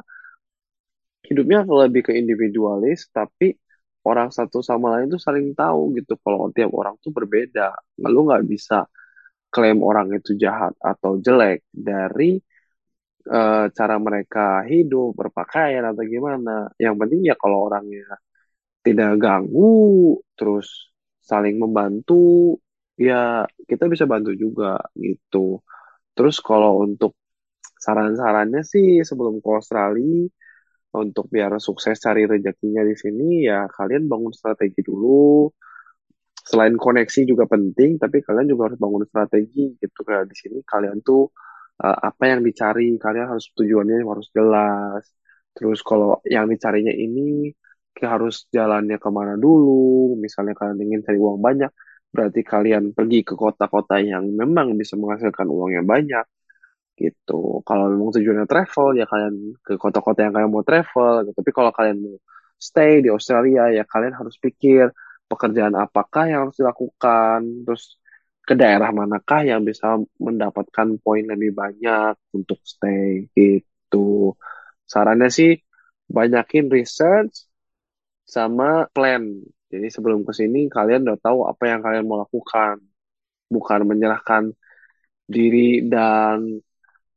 hidupnya 1.27 1.63
lebih 1.63 2.01
ke 2.07 2.13
individualis 2.21 3.07
tapi 3.11 3.55
orang 4.03 4.29
satu 4.37 4.59
sama 4.59 4.99
lain 4.99 5.07
tuh 5.13 5.21
saling 5.21 5.55
tahu 5.55 5.95
gitu 5.97 6.13
kalau 6.23 6.51
tiap 6.51 6.71
orang 6.75 6.95
tuh 7.03 7.11
berbeda. 7.15 7.71
Lalu 8.03 8.17
nggak 8.27 8.43
bisa 8.51 8.77
klaim 9.53 9.79
orang 9.85 10.07
itu 10.17 10.31
jahat 10.39 10.73
atau 10.81 11.19
jelek 11.25 11.65
dari 11.73 12.39
eh, 13.27 13.65
cara 13.77 13.95
mereka 14.01 14.63
hidup 14.71 15.15
berpakaian 15.19 15.83
atau 15.91 16.03
gimana. 16.07 16.71
Yang 16.79 16.95
penting 17.01 17.21
ya 17.29 17.35
kalau 17.39 17.67
orangnya 17.67 18.05
tidak 18.85 19.11
ganggu 19.23 20.19
terus 20.37 20.91
saling 21.23 21.55
membantu 21.63 22.57
ya 22.99 23.47
kita 23.69 23.85
bisa 23.91 24.05
bantu 24.09 24.31
juga 24.35 24.79
gitu. 24.97 25.61
Terus 26.15 26.37
kalau 26.43 26.83
untuk 26.85 27.15
saran-sarannya 27.85 28.61
sih 28.65 29.03
sebelum 29.07 29.39
ke 29.43 29.49
Australia 29.59 30.27
untuk 30.93 31.25
biar 31.33 31.57
sukses 31.61 31.97
cari 32.05 32.23
rezekinya 32.29 32.83
di 32.85 32.95
sini 32.97 33.45
ya 33.49 33.65
kalian 33.69 34.05
bangun 34.11 34.33
strategi 34.35 34.81
dulu. 34.85 35.49
Selain 36.43 36.75
koneksi 36.75 37.21
juga 37.23 37.47
penting, 37.47 37.95
tapi 37.95 38.19
kalian 38.19 38.47
juga 38.51 38.67
harus 38.71 38.79
bangun 38.79 39.03
strategi 39.07 39.79
gitu. 39.79 39.99
Kayak 40.03 40.27
di 40.31 40.35
sini 40.35 40.57
kalian 40.67 40.99
tuh 40.99 41.31
uh, 41.81 41.97
apa 42.09 42.23
yang 42.31 42.41
dicari, 42.45 42.93
kalian 43.01 43.27
harus 43.31 43.49
tujuannya 43.57 44.05
harus 44.05 44.27
jelas. 44.35 45.03
Terus 45.53 45.79
kalau 45.85 46.19
yang 46.25 46.45
dicarinya 46.49 46.93
ini 46.93 47.53
harus 48.01 48.49
jalannya 48.49 48.97
ke 48.97 49.09
mana 49.13 49.33
dulu. 49.37 50.17
Misalnya 50.17 50.53
kalian 50.57 50.79
ingin 50.85 50.99
cari 51.05 51.17
uang 51.21 51.39
banyak, 51.41 51.71
berarti 52.13 52.41
kalian 52.45 52.83
pergi 52.97 53.19
ke 53.25 53.33
kota-kota 53.37 54.01
yang 54.01 54.25
memang 54.33 54.73
bisa 54.77 54.93
menghasilkan 54.97 55.47
uang 55.49 55.71
yang 55.77 55.85
banyak 55.85 56.25
gitu. 56.97 57.61
Kalau 57.67 57.89
memang 57.89 58.13
tujuannya 58.13 58.45
travel 58.45 58.87
ya 59.01 59.05
kalian 59.09 59.35
ke 59.65 59.73
kota-kota 59.81 60.19
yang 60.25 60.33
kalian 60.35 60.51
mau 60.53 60.65
travel. 60.65 61.25
gitu. 61.25 61.33
Tapi 61.41 61.51
kalau 61.57 61.71
kalian 61.73 61.97
mau 62.05 62.17
stay 62.57 63.01
di 63.03 63.09
Australia 63.11 63.69
ya 63.73 63.83
kalian 63.83 64.13
harus 64.19 64.35
pikir 64.39 64.89
pekerjaan 65.29 65.73
apakah 65.75 66.23
yang 66.29 66.39
harus 66.47 66.57
dilakukan, 66.61 67.65
terus 67.65 67.97
ke 68.43 68.53
daerah 68.59 68.91
manakah 68.91 69.41
yang 69.47 69.63
bisa 69.63 69.95
mendapatkan 70.19 70.87
poin 70.99 71.23
lebih 71.23 71.55
banyak 71.55 72.13
untuk 72.35 72.59
stay 72.67 73.31
gitu. 73.31 74.35
Sarannya 74.83 75.31
sih 75.31 75.55
banyakin 76.11 76.67
research 76.67 77.47
sama 78.27 78.87
plan. 78.91 79.23
Jadi 79.71 79.87
sebelum 79.89 80.27
ke 80.27 80.33
sini 80.35 80.67
kalian 80.67 81.07
udah 81.07 81.19
tahu 81.23 81.39
apa 81.47 81.63
yang 81.71 81.79
kalian 81.81 82.05
mau 82.05 82.19
lakukan, 82.19 82.83
bukan 83.47 83.79
menyerahkan 83.87 84.43
diri 85.23 85.87
dan 85.87 86.59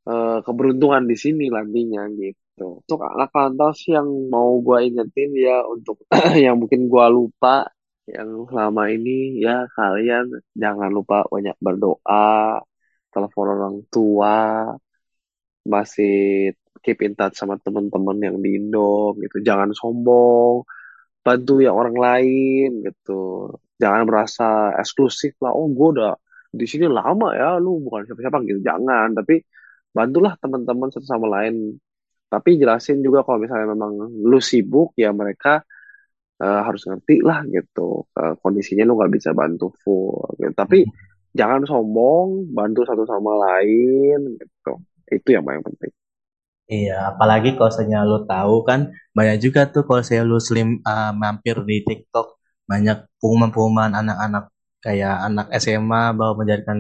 eh, 0.07 0.39
keberuntungan 0.47 1.05
di 1.11 1.17
sini 1.19 1.51
nantinya 1.51 2.07
gitu. 2.15 2.81
Untuk 2.87 3.01
anak 3.03 3.35
sih 3.77 3.93
yang 3.99 4.09
mau 4.33 4.57
gua 4.63 4.81
ingetin 4.87 5.31
ya 5.37 5.67
untuk 5.67 6.01
yang 6.45 6.57
mungkin 6.63 6.87
gua 6.87 7.11
lupa 7.11 7.67
yang 8.15 8.29
selama 8.51 8.83
ini 8.95 9.43
ya 9.45 9.67
kalian 9.77 10.25
jangan 10.63 10.91
lupa 10.97 11.27
banyak 11.35 11.57
berdoa, 11.59 12.63
telepon 13.13 13.47
orang 13.55 13.77
tua, 13.93 14.35
masih 15.73 16.15
keep 16.85 16.99
in 17.03 17.13
touch 17.19 17.35
sama 17.41 17.59
teman-teman 17.59 18.17
yang 18.23 18.37
di 18.45 18.51
Indo 18.59 19.19
gitu. 19.23 19.37
Jangan 19.43 19.75
sombong, 19.75 20.63
bantu 21.27 21.53
ya 21.67 21.71
orang 21.75 21.97
lain 22.07 22.69
gitu. 22.87 23.51
Jangan 23.83 24.03
merasa 24.09 24.47
eksklusif 24.81 25.35
lah. 25.43 25.53
Oh, 25.59 25.67
gue 25.69 25.89
udah 25.99 26.15
di 26.55 26.65
sini 26.71 26.87
lama 26.89 27.35
ya, 27.35 27.59
lu 27.59 27.83
bukan 27.85 28.07
siapa-siapa 28.07 28.39
gitu. 28.49 28.61
Jangan, 28.63 29.19
tapi 29.19 29.43
bantulah 29.97 30.39
teman-teman 30.39 30.89
satu 30.95 31.07
sama 31.09 31.27
lain. 31.43 31.75
Tapi 32.31 32.59
jelasin 32.59 33.03
juga 33.07 33.23
kalau 33.27 33.39
misalnya 33.43 33.75
memang 33.75 33.93
lu 34.31 34.39
sibuk 34.43 34.95
ya 34.99 35.11
mereka 35.15 35.63
eh, 36.43 36.61
harus 36.67 36.83
ngerti 36.89 37.17
lah 37.25 37.41
gitu. 37.49 38.05
Eh, 38.17 38.35
kondisinya 38.43 38.85
lu 38.89 38.99
nggak 38.99 39.13
bisa 39.17 39.31
bantu 39.37 39.67
full. 39.83 40.21
Gitu. 40.41 40.53
Tapi 40.57 40.79
jangan 41.37 41.63
sombong, 41.69 42.51
bantu 42.57 42.81
satu 42.89 43.05
sama 43.09 43.33
lain 43.45 44.37
gitu. 44.41 44.73
Itu 45.11 45.29
yang 45.35 45.45
paling 45.47 45.63
penting. 45.65 45.93
Iya, 46.67 47.15
apalagi 47.15 47.55
kalau 47.55 47.71
misalnya 47.71 47.99
lu 48.03 48.19
tahu 48.27 48.55
kan 48.67 48.91
banyak 49.15 49.37
juga 49.39 49.71
tuh 49.71 49.87
kalau 49.87 50.03
saya 50.03 50.27
lu 50.27 50.39
slim 50.43 50.83
uh, 50.83 51.15
mampir 51.15 51.57
di 51.63 51.77
TikTok 51.87 52.27
banyak 52.67 53.07
pengumuman-pengumuman 53.23 53.95
anak-anak 54.03 54.45
kayak 54.83 55.15
anak 55.31 55.47
SMA 55.63 56.03
bahwa 56.19 56.35
menjadikan 56.43 56.79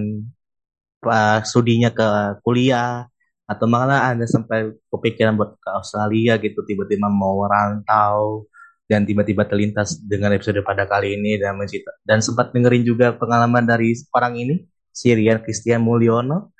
uh, 1.06 1.38
studinya 1.46 1.90
ke 1.94 2.06
kuliah 2.42 3.06
atau 3.46 3.66
malah 3.70 4.10
ada 4.10 4.26
sampai 4.26 4.74
kepikiran 4.90 5.38
buat 5.38 5.54
ke 5.62 5.70
Australia 5.70 6.34
gitu 6.42 6.66
tiba-tiba 6.66 7.06
mau 7.06 7.46
rantau 7.46 8.50
dan 8.86 9.02
tiba-tiba 9.02 9.46
terlintas 9.46 9.98
dengan 10.02 10.30
episode 10.34 10.62
pada 10.62 10.86
kali 10.86 11.18
ini 11.18 11.38
dan 11.38 11.58
mencita 11.58 11.90
dan 12.06 12.22
sempat 12.22 12.54
dengerin 12.54 12.86
juga 12.86 13.14
pengalaman 13.14 13.66
dari 13.66 13.94
orang 14.14 14.38
ini 14.38 14.54
si 14.94 15.10
Rian 15.12 15.42
Christian 15.42 15.82
Mulyono 15.82 16.54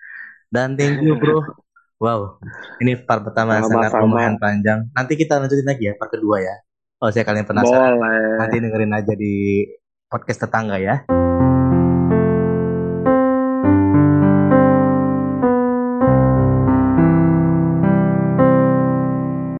dan 0.50 0.74
thank 0.74 1.02
you 1.02 1.14
bro 1.16 1.42
Wow, 1.96 2.36
ini 2.84 2.92
part 3.00 3.24
pertama 3.24 3.56
sangat 3.64 3.88
Sama-sama. 3.88 4.04
lumayan 4.04 4.36
panjang. 4.36 4.84
Nanti 4.92 5.16
kita 5.16 5.40
lanjutin 5.40 5.64
lagi 5.64 5.88
ya, 5.88 5.96
part 5.96 6.12
kedua 6.12 6.44
ya. 6.44 6.52
Kalau 7.00 7.08
saya 7.08 7.24
kalian 7.24 7.48
penasaran, 7.48 7.96
Boleh. 7.96 8.36
nanti 8.36 8.56
dengerin 8.60 8.92
aja 8.92 9.12
di 9.16 9.64
podcast 10.12 10.44
tetangga 10.44 10.76
ya. 10.76 11.25